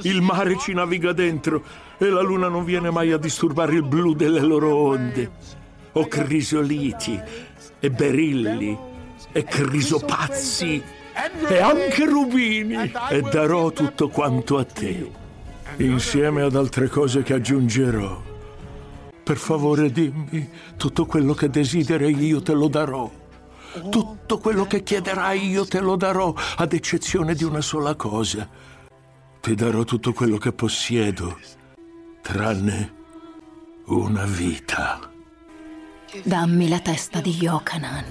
Il 0.01 0.21
mare 0.21 0.57
ci 0.57 0.73
naviga 0.73 1.13
dentro 1.13 1.63
e 1.97 2.09
la 2.09 2.21
luna 2.21 2.47
non 2.47 2.65
viene 2.65 2.89
mai 2.89 3.11
a 3.11 3.17
disturbare 3.17 3.75
il 3.75 3.83
blu 3.83 4.13
delle 4.13 4.41
loro 4.41 4.75
onde. 4.75 5.31
Ho 5.93 6.07
crisoliti 6.07 7.19
e 7.79 7.89
berilli 7.89 8.77
e 9.31 9.43
crisopazzi 9.43 10.83
e 11.47 11.59
anche 11.59 12.05
rubini 12.05 12.91
e 13.09 13.21
darò 13.21 13.71
tutto 13.71 14.09
quanto 14.09 14.57
a 14.57 14.65
te, 14.65 15.09
insieme 15.77 16.41
ad 16.41 16.55
altre 16.55 16.89
cose 16.89 17.23
che 17.23 17.33
aggiungerò. 17.33 18.21
Per 19.23 19.37
favore 19.37 19.91
dimmi, 19.91 20.49
tutto 20.77 21.05
quello 21.05 21.33
che 21.33 21.49
desideri 21.49 22.15
io 22.15 22.41
te 22.41 22.53
lo 22.53 22.67
darò. 22.67 23.09
Tutto 23.89 24.37
quello 24.37 24.65
che 24.65 24.83
chiederai 24.83 25.49
io 25.49 25.65
te 25.65 25.79
lo 25.79 25.95
darò, 25.95 26.33
ad 26.57 26.73
eccezione 26.73 27.33
di 27.33 27.43
una 27.43 27.61
sola 27.61 27.95
cosa. 27.95 28.47
Ti 29.41 29.55
darò 29.55 29.83
tutto 29.83 30.13
quello 30.13 30.37
che 30.37 30.53
possiedo, 30.53 31.37
tranne 32.21 32.93
una 33.85 34.25
vita. 34.25 35.14
Dammi 36.23 36.69
la 36.69 36.79
testa 36.79 37.19
di 37.19 37.31
Yokanan. 37.31 38.03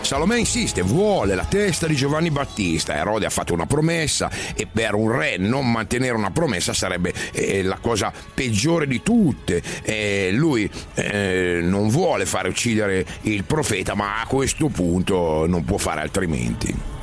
Salomè 0.00 0.38
insiste, 0.38 0.82
vuole 0.82 1.34
la 1.34 1.44
testa 1.44 1.86
di 1.86 1.94
Giovanni 1.94 2.30
Battista. 2.30 2.94
Erode 2.94 3.26
ha 3.26 3.30
fatto 3.30 3.52
una 3.52 3.66
promessa 3.66 4.30
e 4.54 4.66
per 4.66 4.94
un 4.94 5.10
re 5.10 5.36
non 5.36 5.70
mantenere 5.70 6.14
una 6.14 6.30
promessa 6.30 6.72
sarebbe 6.72 7.12
eh, 7.32 7.62
la 7.62 7.78
cosa 7.80 8.12
peggiore 8.34 8.86
di 8.86 9.02
tutte. 9.02 9.62
Eh, 9.82 10.30
lui 10.32 10.70
eh, 10.94 11.60
non 11.62 11.88
vuole 11.88 12.24
fare 12.26 12.48
uccidere 12.48 13.04
il 13.22 13.44
profeta, 13.44 13.94
ma 13.94 14.20
a 14.20 14.26
questo 14.26 14.68
punto 14.68 15.46
non 15.46 15.64
può 15.64 15.76
fare 15.76 16.00
altrimenti. 16.00 16.97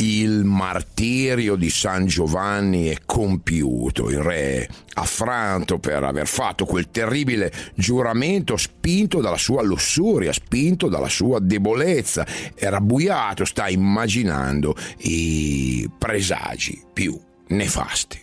Il 0.00 0.44
martirio 0.44 1.56
di 1.56 1.70
San 1.70 2.06
Giovanni 2.06 2.88
è 2.88 2.98
compiuto. 3.04 4.10
Il 4.10 4.20
re, 4.20 4.68
affranto 4.94 5.78
per 5.78 6.04
aver 6.04 6.26
fatto 6.26 6.64
quel 6.66 6.90
terribile 6.90 7.52
giuramento, 7.74 8.56
spinto 8.56 9.20
dalla 9.20 9.36
sua 9.36 9.62
lussuria, 9.62 10.32
spinto 10.32 10.88
dalla 10.88 11.08
sua 11.08 11.40
debolezza, 11.40 12.26
è 12.54 12.68
rabbuiato, 12.68 13.44
sta 13.44 13.68
immaginando 13.68 14.74
i 14.98 15.90
presagi 15.98 16.82
più 16.92 17.18
nefasti. 17.48 18.22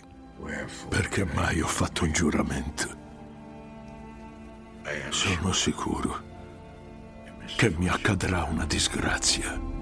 Perché 0.88 1.24
mai 1.24 1.60
ho 1.60 1.66
fatto 1.66 2.04
un 2.04 2.12
giuramento? 2.12 3.04
Sono 5.10 5.52
sicuro 5.52 6.22
che 7.56 7.70
mi 7.76 7.88
accadrà 7.88 8.44
una 8.44 8.64
disgrazia. 8.64 9.75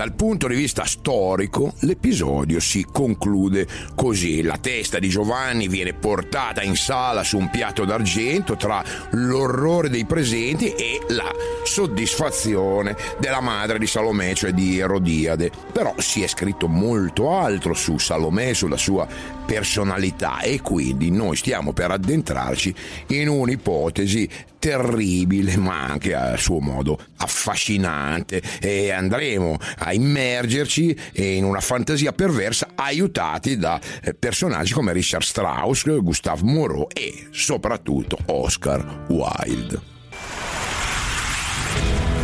Dal 0.00 0.14
punto 0.14 0.48
di 0.48 0.54
vista 0.54 0.86
storico, 0.86 1.74
l'episodio 1.80 2.58
si 2.58 2.86
conclude 2.90 3.68
così. 3.94 4.40
La 4.40 4.56
testa 4.56 4.98
di 4.98 5.10
Giovanni 5.10 5.68
viene 5.68 5.92
portata 5.92 6.62
in 6.62 6.74
sala 6.74 7.22
su 7.22 7.36
un 7.36 7.50
piatto 7.50 7.84
d'argento 7.84 8.56
tra 8.56 8.82
l'orrore 9.10 9.90
dei 9.90 10.06
presenti 10.06 10.72
e 10.72 11.00
la 11.08 11.30
soddisfazione 11.64 12.96
della 13.18 13.42
madre 13.42 13.78
di 13.78 13.86
Salomè, 13.86 14.32
cioè 14.32 14.52
di 14.52 14.78
Erodiade. 14.78 15.50
Però 15.70 15.94
si 15.98 16.22
è 16.22 16.26
scritto 16.28 16.66
molto 16.66 17.36
altro 17.36 17.74
su 17.74 17.98
Salomè, 17.98 18.54
sulla 18.54 18.78
sua 18.78 19.06
personalità 19.44 20.40
e 20.40 20.62
quindi 20.62 21.10
noi 21.10 21.36
stiamo 21.36 21.74
per 21.74 21.90
addentrarci 21.90 22.74
in 23.08 23.28
un'ipotesi 23.28 24.26
terribile 24.60 25.56
ma 25.56 25.86
anche 25.86 26.14
a 26.14 26.36
suo 26.36 26.60
modo 26.60 26.96
affascinante 27.16 28.40
e 28.60 28.92
andremo 28.92 29.56
a 29.78 29.92
immergerci 29.92 30.96
in 31.14 31.44
una 31.44 31.60
fantasia 31.60 32.12
perversa 32.12 32.68
aiutati 32.76 33.56
da 33.56 33.80
eh, 34.02 34.14
personaggi 34.14 34.72
come 34.72 34.92
Richard 34.92 35.24
Strauss, 35.24 35.84
Gustave 36.00 36.42
Moreau 36.44 36.86
e 36.92 37.28
soprattutto 37.30 38.18
Oscar 38.26 39.06
Wilde. 39.08 39.80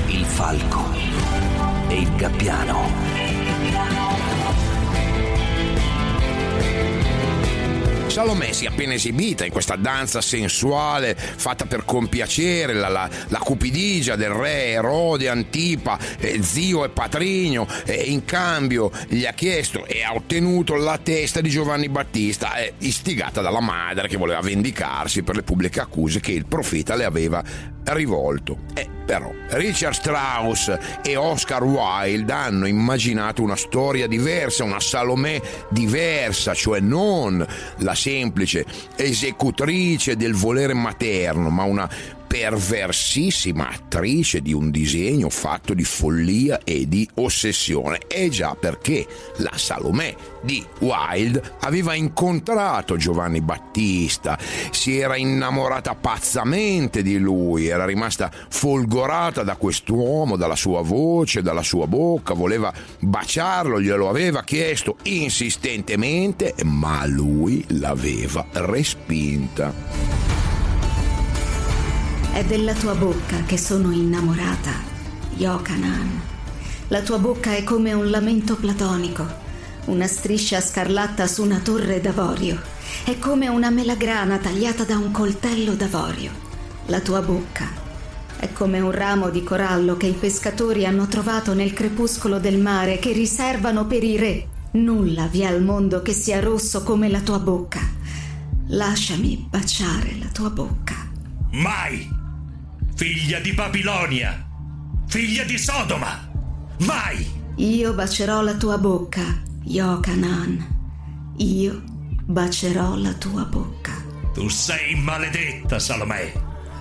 Il 0.09 0.25
falco 0.25 0.93
e 1.89 2.01
il 2.01 2.17
gabbiano. 2.17 3.47
Salomè 8.17 8.53
si 8.53 8.65
è 8.65 8.69
appena 8.69 8.95
esibita 8.95 9.45
in 9.45 9.53
questa 9.53 9.77
danza 9.77 10.23
sensuale 10.23 11.15
fatta 11.15 11.67
per 11.67 11.85
compiacere 11.85 12.73
la, 12.73 12.89
la, 12.89 13.11
la 13.29 13.39
cupidigia 13.39 14.17
del 14.17 14.31
re 14.31 14.69
Erode 14.69 15.29
Antipa, 15.29 15.99
eh, 16.19 16.43
zio 16.43 16.87
e 16.87 16.89
patrigno, 16.89 17.69
e 17.85 17.93
in 18.07 18.25
cambio 18.25 18.91
gli 19.09 19.27
ha 19.27 19.33
chiesto 19.33 19.85
e 19.85 20.03
ha 20.03 20.15
ottenuto 20.15 20.77
la 20.77 20.97
testa 20.97 21.43
di 21.43 21.51
Giovanni 21.51 21.91
Battista, 21.91 22.57
eh, 22.57 22.73
istigata 22.79 23.43
dalla 23.43 23.61
madre 23.61 24.09
che 24.09 24.17
voleva 24.17 24.41
vendicarsi 24.41 25.23
per 25.23 25.37
le 25.37 25.43
pubbliche 25.43 25.81
accuse 25.81 26.19
che 26.19 26.33
il 26.33 26.47
profeta 26.47 26.95
le 26.95 27.05
aveva 27.05 27.45
rivolto. 27.85 28.61
Eh, 28.75 28.89
però 29.07 29.31
Richard 29.51 29.95
Strauss 29.95 30.77
e 31.05 31.15
Oscar 31.15 31.63
Wilde 31.63 32.33
hanno 32.33 32.67
immaginato 32.67 33.41
una 33.43 33.55
storia 33.55 34.09
diversa, 34.09 34.65
una 34.65 34.81
Salomè 34.81 35.41
diversa, 35.71 36.55
cioè 36.55 36.81
non 36.81 37.47
la 37.79 37.95
semplice 38.07 38.65
esecutrice 38.95 40.15
del 40.15 40.35
volere 40.35 40.75
materno, 40.75 41.51
ma 41.51 41.65
una 41.65 41.91
perversissima 42.27 43.69
attrice 43.69 44.43
di 44.43 44.53
un 44.53 44.71
disegno 44.71 45.31
fatto 45.31 45.75
di 45.75 45.85
follia 45.85 46.61
e 46.65 46.89
di 46.89 47.09
ossessione. 47.15 48.01
E 48.07 48.29
già 48.29 48.55
perché 48.55 49.07
la 49.39 49.53
Salomè 49.55 50.15
di 50.43 50.65
Wilde 50.79 51.43
aveva 51.61 51.95
incontrato 51.95 52.97
Giovanni 52.97 53.41
Battista, 53.41 54.39
si 54.71 54.99
era 54.99 55.17
innamorata 55.17 55.95
pazzamente 55.95 57.03
di 57.03 57.19
lui, 57.19 57.67
era 57.67 57.85
rimasta 57.85 58.31
folgorata 58.49 59.43
da 59.43 59.57
quest'uomo, 59.57 60.37
dalla 60.37 60.57
sua 60.57 60.83
voce, 60.83 61.43
dalla 61.43 61.63
sua 61.63 61.87
bocca, 61.87 62.35
voleva 62.35 62.73
baciarlo, 63.01 63.81
glielo 63.81 64.09
aveva 64.09 64.45
chiesto 64.45 64.97
insistentemente, 65.03 66.55
ma 66.65 67.05
lui 67.07 67.65
l'aveva 67.69 68.47
respinta. 68.53 70.36
È 72.37 72.45
della 72.45 72.75
tua 72.75 72.95
bocca 72.95 73.45
che 73.47 73.57
sono 73.57 73.93
innamorata, 73.93 74.71
Yokanan. 75.37 76.21
La 76.89 77.01
tua 77.01 77.17
bocca 77.17 77.55
è 77.55 77.65
come 77.65 77.95
un 77.95 78.11
lamento 78.11 78.57
platonico, 78.57 79.27
una 79.87 80.07
striscia 80.07 80.61
scarlatta 80.61 81.27
su 81.27 81.43
una 81.43 81.61
torre 81.61 81.99
d'avorio. 81.99 82.61
È 83.05 83.19
come 83.19 83.49
una 83.49 83.71
melagrana 83.71 84.37
tagliata 84.37 84.85
da 84.85 84.99
un 84.99 85.13
coltello 85.13 85.73
d'avorio. 85.73 86.31
La 86.89 87.01
tua 87.01 87.23
bocca 87.23 87.69
è 88.37 88.53
come 88.53 88.81
un 88.81 88.91
ramo 88.91 89.31
di 89.31 89.43
corallo 89.43 89.97
che 89.97 90.09
i 90.09 90.13
pescatori 90.13 90.85
hanno 90.85 91.07
trovato 91.07 91.55
nel 91.55 91.73
crepuscolo 91.73 92.39
del 92.39 92.59
mare 92.59 92.99
che 92.99 93.13
riservano 93.13 93.87
per 93.87 94.05
i 94.05 94.19
re. 94.19 94.47
Nulla 94.73 95.27
vi 95.27 95.41
è 95.41 95.47
al 95.47 95.63
mondo 95.63 96.03
che 96.03 96.13
sia 96.13 96.39
rosso 96.41 96.83
come 96.83 97.09
la 97.09 97.21
tua 97.21 97.39
bocca. 97.39 97.81
Lasciami 98.67 99.47
baciare 99.49 100.19
la 100.21 100.29
tua 100.31 100.51
bocca. 100.51 100.97
Mai! 101.53 102.16
Figlia 102.97 103.39
di 103.41 103.53
Babilonia, 103.53 104.43
figlia 105.07 105.45
di 105.45 105.59
Sodoma. 105.59 106.29
Mai! 106.79 107.31
Io 107.57 107.93
bacerò 107.93 108.41
la 108.41 108.55
tua 108.55 108.79
bocca, 108.79 109.43
Yokanan. 109.65 111.35
Io 111.37 111.83
bacerò 112.25 112.95
la 112.97 113.13
tua 113.13 113.45
bocca. 113.45 113.93
Tu 114.33 114.49
sei 114.49 114.95
maledetta, 114.95 115.79
Salomè. 115.79 116.33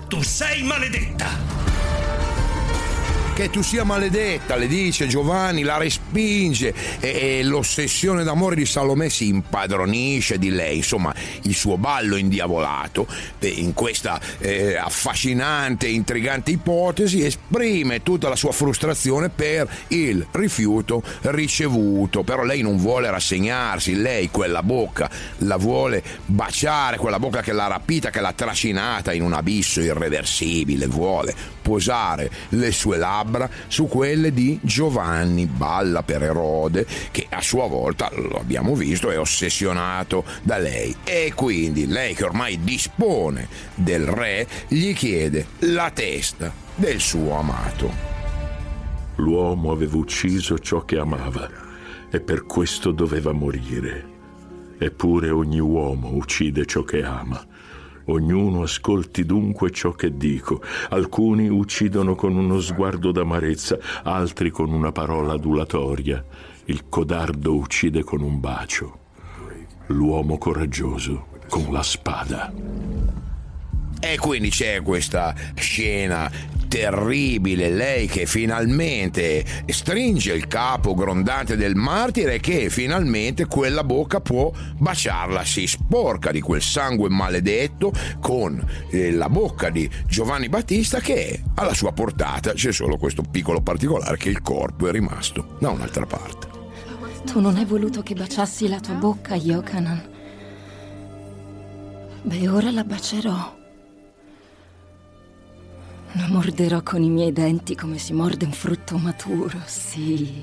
Tu 0.08 0.22
sei 0.22 0.62
maledetta 0.62 1.28
che 3.36 3.50
tu 3.50 3.60
sia 3.60 3.84
maledetta, 3.84 4.56
le 4.56 4.66
dice 4.66 5.06
Giovanni, 5.08 5.60
la 5.60 5.76
respinge 5.76 6.72
e, 7.00 7.38
e 7.38 7.42
l'ossessione 7.42 8.24
d'amore 8.24 8.54
di 8.54 8.64
Salomè 8.64 9.10
si 9.10 9.28
impadronisce 9.28 10.38
di 10.38 10.48
lei, 10.48 10.78
insomma 10.78 11.14
il 11.42 11.54
suo 11.54 11.76
ballo 11.76 12.16
indiavolato 12.16 13.06
eh, 13.38 13.48
in 13.48 13.74
questa 13.74 14.18
eh, 14.38 14.76
affascinante, 14.76 15.86
intrigante 15.86 16.50
ipotesi 16.50 17.26
esprime 17.26 18.02
tutta 18.02 18.30
la 18.30 18.36
sua 18.36 18.52
frustrazione 18.52 19.28
per 19.28 19.68
il 19.88 20.26
rifiuto 20.30 21.02
ricevuto, 21.20 22.22
però 22.22 22.42
lei 22.42 22.62
non 22.62 22.78
vuole 22.78 23.10
rassegnarsi, 23.10 23.96
lei 23.96 24.30
quella 24.30 24.62
bocca 24.62 25.10
la 25.40 25.56
vuole 25.56 26.02
baciare, 26.24 26.96
quella 26.96 27.18
bocca 27.18 27.42
che 27.42 27.52
l'ha 27.52 27.66
rapita, 27.66 28.08
che 28.08 28.22
l'ha 28.22 28.32
trascinata 28.32 29.12
in 29.12 29.20
un 29.20 29.34
abisso 29.34 29.82
irreversibile, 29.82 30.86
vuole 30.86 31.55
posare 31.66 32.30
le 32.50 32.70
sue 32.70 32.96
labbra 32.96 33.50
su 33.66 33.88
quelle 33.88 34.32
di 34.32 34.56
Giovanni 34.62 35.46
Balla 35.46 36.04
per 36.04 36.22
Erode, 36.22 36.86
che 37.10 37.26
a 37.28 37.42
sua 37.42 37.66
volta, 37.66 38.08
lo 38.14 38.38
abbiamo 38.38 38.76
visto, 38.76 39.10
è 39.10 39.18
ossessionato 39.18 40.24
da 40.44 40.58
lei. 40.58 40.94
E 41.02 41.32
quindi 41.34 41.88
lei 41.88 42.14
che 42.14 42.22
ormai 42.22 42.60
dispone 42.62 43.48
del 43.74 44.06
re, 44.06 44.46
gli 44.68 44.94
chiede 44.94 45.46
la 45.60 45.90
testa 45.90 46.52
del 46.76 47.00
suo 47.00 47.36
amato. 47.36 47.92
L'uomo 49.16 49.72
aveva 49.72 49.96
ucciso 49.96 50.60
ciò 50.60 50.84
che 50.84 50.98
amava 50.98 51.50
e 52.08 52.20
per 52.20 52.46
questo 52.46 52.92
doveva 52.92 53.32
morire. 53.32 54.14
Eppure 54.78 55.30
ogni 55.30 55.58
uomo 55.58 56.12
uccide 56.12 56.64
ciò 56.64 56.84
che 56.84 57.02
ama 57.02 57.44
Ognuno 58.06 58.62
ascolti 58.62 59.24
dunque 59.24 59.70
ciò 59.70 59.92
che 59.92 60.16
dico. 60.16 60.62
Alcuni 60.90 61.48
uccidono 61.48 62.14
con 62.14 62.36
uno 62.36 62.60
sguardo 62.60 63.10
d'amarezza, 63.10 63.78
altri 64.04 64.50
con 64.50 64.72
una 64.72 64.92
parola 64.92 65.32
adulatoria. 65.32 66.24
Il 66.66 66.88
codardo 66.88 67.54
uccide 67.54 68.04
con 68.04 68.20
un 68.20 68.38
bacio. 68.38 68.98
L'uomo 69.86 70.38
coraggioso 70.38 71.26
con 71.48 71.72
la 71.72 71.82
spada. 71.82 72.52
E 73.98 74.18
quindi 74.18 74.50
c'è 74.50 74.82
questa 74.82 75.34
scena 75.54 76.30
terribile, 76.68 77.70
lei 77.70 78.06
che 78.06 78.26
finalmente 78.26 79.44
stringe 79.66 80.32
il 80.32 80.46
capo 80.46 80.94
grondante 80.94 81.56
del 81.56 81.74
martire 81.74 82.38
che 82.40 82.70
finalmente 82.70 83.46
quella 83.46 83.84
bocca 83.84 84.20
può 84.20 84.52
baciarla, 84.76 85.44
si 85.44 85.66
sporca 85.66 86.30
di 86.30 86.40
quel 86.40 86.62
sangue 86.62 87.08
maledetto 87.08 87.92
con 88.20 88.64
eh, 88.90 89.12
la 89.12 89.28
bocca 89.28 89.70
di 89.70 89.88
Giovanni 90.06 90.48
Battista 90.48 91.00
che 91.00 91.42
alla 91.54 91.74
sua 91.74 91.92
portata 91.92 92.52
c'è 92.52 92.72
solo 92.72 92.96
questo 92.96 93.22
piccolo 93.22 93.60
particolare 93.60 94.16
che 94.16 94.28
il 94.28 94.42
corpo 94.42 94.88
è 94.88 94.92
rimasto 94.92 95.56
da 95.58 95.70
un'altra 95.70 96.06
parte. 96.06 96.54
Tu 97.24 97.40
non 97.40 97.56
hai 97.56 97.64
voluto 97.64 98.02
che 98.02 98.14
baciassi 98.14 98.68
la 98.68 98.78
tua 98.78 98.94
bocca, 98.94 99.34
Yokanan. 99.34 100.14
Beh, 102.22 102.48
ora 102.48 102.70
la 102.70 102.84
bacerò. 102.84 103.55
La 106.18 106.28
morderò 106.28 106.82
con 106.82 107.02
i 107.02 107.10
miei 107.10 107.30
denti 107.30 107.74
come 107.74 107.98
si 107.98 108.14
morde 108.14 108.46
un 108.46 108.52
frutto 108.52 108.96
maturo, 108.96 109.58
sì. 109.66 110.42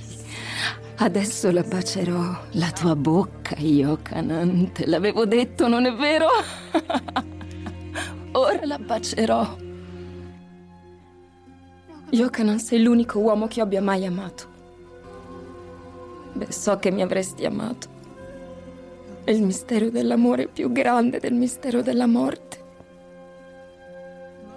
Adesso 0.97 1.49
la 1.51 1.63
bacerò. 1.63 2.45
La 2.51 2.71
tua 2.71 2.95
bocca, 2.95 3.55
Yokanan. 3.57 4.71
Te 4.71 4.85
l'avevo 4.85 5.25
detto, 5.25 5.67
non 5.67 5.85
è 5.85 5.93
vero? 5.93 6.27
Ora 8.33 8.65
la 8.65 8.77
bacerò. 8.77 9.57
Yokanan, 12.11 12.59
sei 12.59 12.83
l'unico 12.83 13.17
uomo 13.17 13.47
che 13.47 13.59
abbia 13.59 13.81
mai 13.81 14.05
amato. 14.05 14.47
Beh, 16.33 16.51
so 16.51 16.77
che 16.77 16.91
mi 16.91 17.01
avresti 17.01 17.45
amato. 17.45 17.87
È 19.23 19.31
il 19.31 19.41
mistero 19.41 19.89
dell'amore 19.89 20.47
più 20.47 20.71
grande 20.71 21.19
del 21.19 21.33
mistero 21.33 21.81
della 21.81 22.05
morte. 22.05 22.62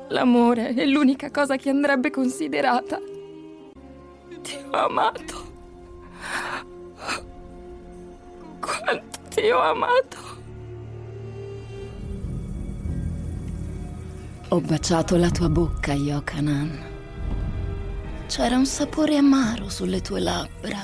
L'amore 0.09 0.75
è 0.75 0.85
l'unica 0.85 1.31
cosa 1.31 1.57
che 1.57 1.69
andrebbe 1.69 2.11
considerata. 2.11 3.01
Ti 4.42 4.57
ho 4.71 4.77
amato. 4.77 5.55
Quanto 8.61 9.19
ti 9.29 9.51
ho 9.51 9.61
amato. 9.61 10.35
Ho 14.51 14.61
baciato 14.61 15.16
la 15.16 15.31
tua 15.31 15.49
bocca, 15.49 15.92
Yokanan. 15.92 16.95
C'era 18.29 18.57
un 18.57 18.66
sapore 18.66 19.16
amaro 19.16 19.69
sulle 19.69 20.01
tue 20.01 20.21
labbra. 20.21 20.79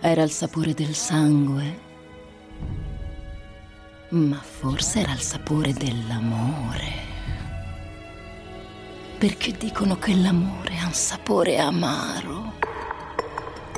Era 0.00 0.22
il 0.22 0.30
sapore 0.30 0.74
del 0.74 0.94
sangue. 0.94 1.90
Ma 4.08 4.38
forse 4.38 5.00
era 5.00 5.12
il 5.12 5.20
sapore 5.20 5.72
dell'amore. 5.72 7.01
Perché 9.22 9.52
dicono 9.52 9.98
che 9.98 10.16
l'amore 10.16 10.78
ha 10.78 10.86
un 10.86 10.92
sapore 10.92 11.56
amaro. 11.56 12.54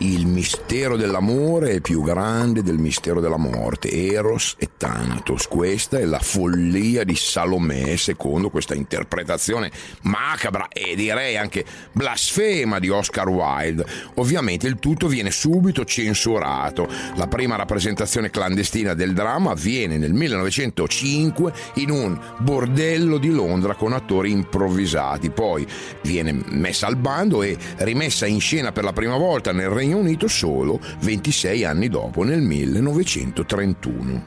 Il 0.06 0.26
mistero 0.26 0.98
dell'amore 0.98 1.76
è 1.76 1.80
più 1.80 2.02
grande 2.02 2.62
del 2.62 2.76
mistero 2.76 3.20
della 3.20 3.38
morte, 3.38 3.90
Eros 3.90 4.54
e 4.58 4.68
Thanatos. 4.76 5.48
Questa 5.48 5.98
è 5.98 6.04
la 6.04 6.18
follia 6.18 7.04
di 7.04 7.16
Salomè, 7.16 7.96
secondo 7.96 8.50
questa 8.50 8.74
interpretazione 8.74 9.70
macabra 10.02 10.68
e 10.68 10.94
direi 10.94 11.38
anche 11.38 11.64
blasfema 11.92 12.80
di 12.80 12.90
Oscar 12.90 13.30
Wilde. 13.30 13.86
Ovviamente 14.16 14.66
il 14.66 14.78
tutto 14.78 15.08
viene 15.08 15.30
subito 15.30 15.86
censurato. 15.86 16.86
La 17.14 17.26
prima 17.26 17.56
rappresentazione 17.56 18.28
clandestina 18.28 18.92
del 18.92 19.14
dramma 19.14 19.52
avviene 19.52 19.96
nel 19.96 20.12
1905 20.12 21.52
in 21.76 21.90
un 21.90 22.20
bordello 22.40 23.16
di 23.16 23.30
Londra 23.30 23.74
con 23.74 23.94
attori 23.94 24.32
improvvisati. 24.32 25.30
Poi 25.30 25.66
viene 26.02 26.32
messa 26.48 26.88
al 26.88 26.96
bando 26.96 27.42
e 27.42 27.56
rimessa 27.78 28.26
in 28.26 28.40
scena 28.40 28.70
per 28.70 28.84
la 28.84 28.92
prima 28.92 29.16
volta 29.16 29.50
nel 29.52 29.70
Regno 29.70 29.92
Unito 29.94 30.28
solo 30.28 30.80
26 31.00 31.64
anni 31.64 31.88
dopo, 31.88 32.22
nel 32.22 32.40
1931. 32.40 34.22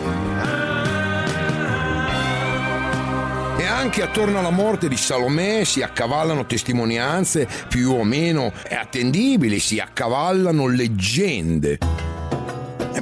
E 3.58 3.66
anche 3.66 4.02
attorno 4.04 4.40
alla 4.40 4.50
morte 4.52 4.88
di 4.88 4.98
Salomè 4.98 5.64
si 5.64 5.82
accavallano 5.82 6.46
testimonianze 6.46 7.48
più 7.68 7.92
o 7.92 8.04
meno 8.04 8.52
attendibili, 8.70 9.60
si 9.60 9.80
accavallano 9.80 10.68
leggende. 10.68 11.97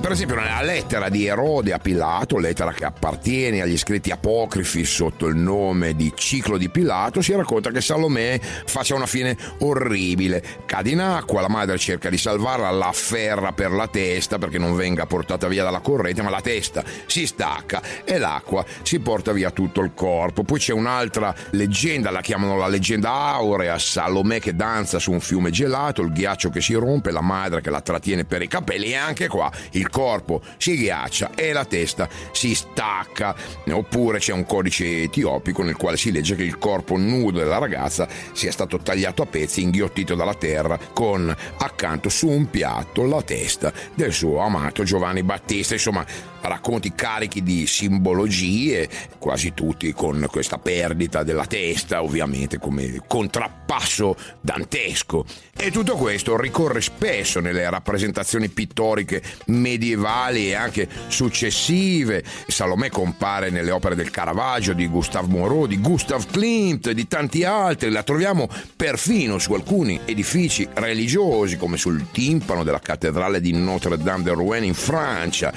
Per 0.05 0.13
esempio 0.13 0.35
nella 0.35 0.61
lettera 0.61 1.09
di 1.09 1.25
Erode 1.25 1.73
a 1.73 1.79
Pilato, 1.79 2.37
lettera 2.37 2.71
che 2.73 2.85
appartiene 2.85 3.63
agli 3.63 3.75
scritti 3.75 4.11
apocrifi 4.11 4.85
sotto 4.85 5.25
il 5.25 5.35
nome 5.35 5.95
di 5.95 6.13
Ciclo 6.15 6.59
di 6.59 6.69
Pilato, 6.69 7.23
si 7.23 7.33
racconta 7.33 7.71
che 7.71 7.81
Salomè 7.81 8.39
faccia 8.39 8.93
una 8.93 9.07
fine 9.07 9.35
orribile. 9.61 10.43
Cade 10.67 10.91
in 10.91 10.99
acqua, 10.99 11.41
la 11.41 11.49
madre 11.49 11.79
cerca 11.79 12.11
di 12.11 12.19
salvarla, 12.19 12.69
la 12.69 12.89
afferra 12.89 13.51
per 13.51 13.71
la 13.71 13.87
testa 13.87 14.37
perché 14.37 14.59
non 14.59 14.75
venga 14.75 15.07
portata 15.07 15.47
via 15.47 15.63
dalla 15.63 15.79
corrente, 15.79 16.21
ma 16.21 16.29
la 16.29 16.39
testa 16.39 16.83
si 17.07 17.25
stacca 17.25 17.81
e 18.03 18.19
l'acqua 18.19 18.63
si 18.83 18.99
porta 18.99 19.31
via 19.31 19.49
tutto 19.49 19.81
il 19.81 19.93
corpo. 19.95 20.43
Poi 20.43 20.59
c'è 20.59 20.73
un'altra 20.73 21.33
leggenda, 21.49 22.11
la 22.11 22.21
chiamano 22.21 22.57
la 22.57 22.67
leggenda 22.67 23.09
aurea, 23.09 23.79
Salomè 23.79 24.39
che 24.39 24.55
danza 24.55 24.99
su 24.99 25.11
un 25.11 25.19
fiume 25.19 25.49
gelato, 25.49 26.03
il 26.03 26.13
ghiaccio 26.13 26.51
che 26.51 26.61
si 26.61 26.75
rompe, 26.75 27.09
la 27.09 27.21
madre 27.21 27.61
che 27.61 27.71
la 27.71 27.81
trattiene 27.81 28.23
per 28.23 28.43
i 28.43 28.47
capelli 28.47 28.91
e 28.91 28.95
anche 28.95 29.27
qua 29.27 29.51
il 29.71 29.93
corpo 29.95 30.41
si 30.57 30.75
ghiaccia 30.75 31.31
e 31.35 31.53
la 31.53 31.63
testa 31.63 32.09
si 32.33 32.53
stacca. 32.53 33.33
Oppure 33.71 34.19
c'è 34.19 34.33
un 34.33 34.45
codice 34.45 35.03
etiopico 35.03 35.63
nel 35.63 35.77
quale 35.77 35.95
si 35.95 36.11
legge 36.11 36.35
che 36.35 36.43
il 36.43 36.57
corpo 36.57 36.97
nudo 36.97 37.39
della 37.39 37.59
ragazza 37.59 38.05
sia 38.33 38.51
stato 38.51 38.77
tagliato 38.79 39.21
a 39.21 39.25
pezzi, 39.25 39.61
inghiottito 39.61 40.13
dalla 40.13 40.33
terra, 40.33 40.77
con 40.93 41.33
accanto 41.59 42.09
su 42.09 42.27
un 42.27 42.49
piatto 42.49 43.05
la 43.05 43.21
testa 43.21 43.71
del 43.93 44.11
suo 44.11 44.39
amato 44.39 44.83
Giovanni 44.83 45.23
Battista. 45.23 45.75
Insomma, 45.75 46.05
racconti 46.41 46.93
carichi 46.93 47.41
di 47.41 47.65
simbologie, 47.65 48.89
quasi 49.17 49.53
tutti 49.53 49.93
con 49.93 50.27
questa 50.29 50.57
perdita 50.57 51.23
della 51.23 51.45
testa, 51.45 52.03
ovviamente 52.03 52.59
come 52.59 53.01
contrappasso 53.07 54.17
dantesco. 54.41 55.25
E 55.57 55.71
tutto 55.71 55.95
questo 55.95 56.37
ricorre 56.37 56.81
spesso 56.81 57.39
nelle 57.39 57.69
rappresentazioni 57.69 58.49
pittoriche 58.49 59.23
medievali 59.45 59.84
e 59.93 60.53
anche 60.53 60.87
successive. 61.07 62.23
Salomè 62.47 62.89
compare 62.89 63.49
nelle 63.49 63.71
opere 63.71 63.95
del 63.95 64.11
Caravaggio, 64.11 64.73
di 64.73 64.87
Gustave 64.87 65.27
Moreau, 65.27 65.67
di 65.67 65.79
Gustav 65.79 66.25
Klimt 66.29 66.87
e 66.87 66.93
di 66.93 67.07
tanti 67.07 67.43
altri. 67.43 67.91
La 67.91 68.03
troviamo 68.03 68.47
perfino 68.75 69.37
su 69.37 69.53
alcuni 69.53 69.99
edifici 70.05 70.67
religiosi, 70.73 71.57
come 71.57 71.77
sul 71.77 72.11
timpano 72.11 72.63
della 72.63 72.79
cattedrale 72.79 73.41
di 73.41 73.51
Notre 73.53 73.97
Dame 73.97 74.23
de 74.23 74.31
Rouen 74.31 74.63
in 74.63 74.73
Francia. 74.73 75.53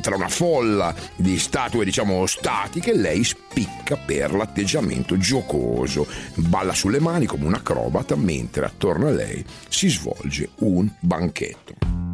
Tra 0.00 0.16
una 0.16 0.28
folla 0.28 0.94
di 1.16 1.38
statue, 1.38 1.84
diciamo, 1.84 2.26
statiche, 2.26 2.94
lei 2.94 3.24
spicca 3.24 3.96
per 3.96 4.32
l'atteggiamento 4.32 5.16
giocoso. 5.18 6.06
Balla 6.34 6.74
sulle 6.74 7.00
mani 7.00 7.26
come 7.26 7.46
un 7.46 7.54
acrobata 7.54 8.16
mentre 8.16 8.66
attorno 8.66 9.08
a 9.08 9.10
lei 9.10 9.44
si 9.68 9.88
svolge 9.88 10.50
un 10.60 10.88
banchetto. 11.00 12.13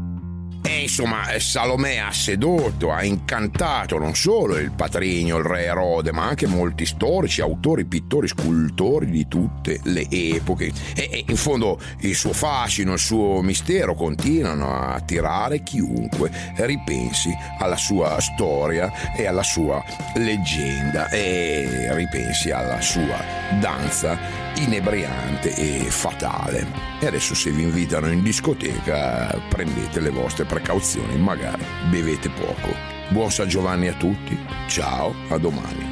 E 0.62 0.82
insomma, 0.82 1.22
Salomè 1.38 1.96
ha 1.96 2.12
sedotto, 2.12 2.92
ha 2.92 3.02
incantato 3.02 3.98
non 3.98 4.14
solo 4.14 4.58
il 4.58 4.70
patrigno, 4.72 5.38
il 5.38 5.44
re 5.44 5.64
Erode, 5.64 6.12
ma 6.12 6.26
anche 6.26 6.46
molti 6.46 6.84
storici, 6.84 7.40
autori, 7.40 7.86
pittori, 7.86 8.28
scultori 8.28 9.06
di 9.06 9.26
tutte 9.26 9.80
le 9.84 10.06
epoche. 10.10 10.70
E, 10.94 11.08
e 11.10 11.24
in 11.26 11.36
fondo 11.36 11.78
il 12.00 12.14
suo 12.14 12.32
fascino, 12.32 12.92
il 12.92 12.98
suo 12.98 13.40
mistero 13.40 13.94
continuano 13.94 14.72
a 14.72 14.94
attirare 14.94 15.62
chiunque 15.62 16.30
ripensi 16.56 17.30
alla 17.58 17.76
sua 17.76 18.20
storia 18.20 19.14
e 19.16 19.26
alla 19.26 19.42
sua 19.42 19.82
leggenda 20.14 21.08
e 21.08 21.88
ripensi 21.94 22.50
alla 22.50 22.80
sua 22.80 23.22
danza 23.60 24.49
inebriante 24.62 25.54
e 25.54 25.90
fatale. 25.90 26.66
E 27.00 27.06
adesso 27.06 27.34
se 27.34 27.50
vi 27.50 27.62
invitano 27.62 28.10
in 28.10 28.22
discoteca 28.22 29.40
prendete 29.48 30.00
le 30.00 30.10
vostre 30.10 30.44
precauzioni, 30.44 31.16
magari 31.18 31.64
bevete 31.88 32.28
poco. 32.30 32.74
Buon 33.08 33.30
San 33.30 33.48
Giovanni 33.48 33.88
a 33.88 33.94
tutti, 33.94 34.38
ciao, 34.68 35.14
a 35.28 35.38
domani. 35.38 35.88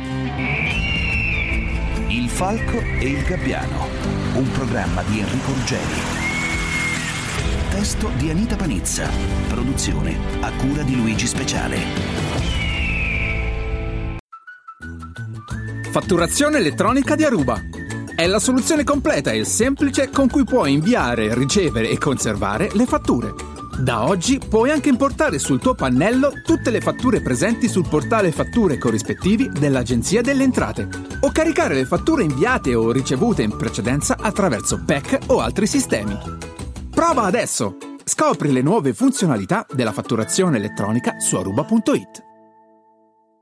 Il 2.09 2.28
Falco 2.28 2.78
e 2.81 3.09
il 3.09 3.22
Gabbiano, 3.24 3.88
un 4.35 4.50
programma 4.52 5.02
di 5.02 5.20
Enrico 5.20 5.52
Ruggeri. 5.52 6.26
Testo 7.70 8.11
di 8.16 8.31
Anita 8.31 8.57
Panizza, 8.57 9.09
produzione 9.48 10.16
a 10.40 10.50
cura 10.52 10.83
di 10.83 10.96
Luigi 10.96 11.26
Speciale. 11.26 11.78
Fatturazione 15.90 16.59
elettronica 16.59 17.14
di 17.14 17.24
Aruba. 17.24 17.77
È 18.18 18.26
la 18.26 18.40
soluzione 18.40 18.83
completa 18.83 19.31
e 19.31 19.44
semplice 19.44 20.11
con 20.11 20.28
cui 20.28 20.42
puoi 20.42 20.72
inviare, 20.72 21.35
ricevere 21.35 21.88
e 21.88 21.98
conservare 21.98 22.68
le 22.72 22.85
fatture. 22.85 23.33
Da 23.78 24.09
oggi 24.09 24.40
puoi 24.40 24.72
anche 24.72 24.88
importare 24.88 25.38
sul 25.38 25.61
tuo 25.61 25.76
pannello 25.76 26.33
tutte 26.44 26.70
le 26.70 26.81
fatture 26.81 27.20
presenti 27.20 27.68
sul 27.68 27.87
portale 27.88 28.33
fatture 28.33 28.76
corrispettivi 28.76 29.48
dell'Agenzia 29.48 30.20
delle 30.20 30.42
Entrate 30.42 30.88
o 31.20 31.31
caricare 31.31 31.74
le 31.76 31.85
fatture 31.85 32.24
inviate 32.24 32.74
o 32.74 32.90
ricevute 32.90 33.42
in 33.42 33.57
precedenza 33.57 34.16
attraverso 34.18 34.83
PEC 34.85 35.18
o 35.26 35.38
altri 35.38 35.68
sistemi. 35.68 36.18
Prova 36.90 37.22
adesso! 37.22 37.76
Scopri 38.02 38.50
le 38.50 38.62
nuove 38.62 38.94
funzionalità 38.94 39.64
della 39.72 39.92
fatturazione 39.92 40.57
elettronica 40.57 41.20
su 41.20 41.37
aruba.it. 41.37 42.26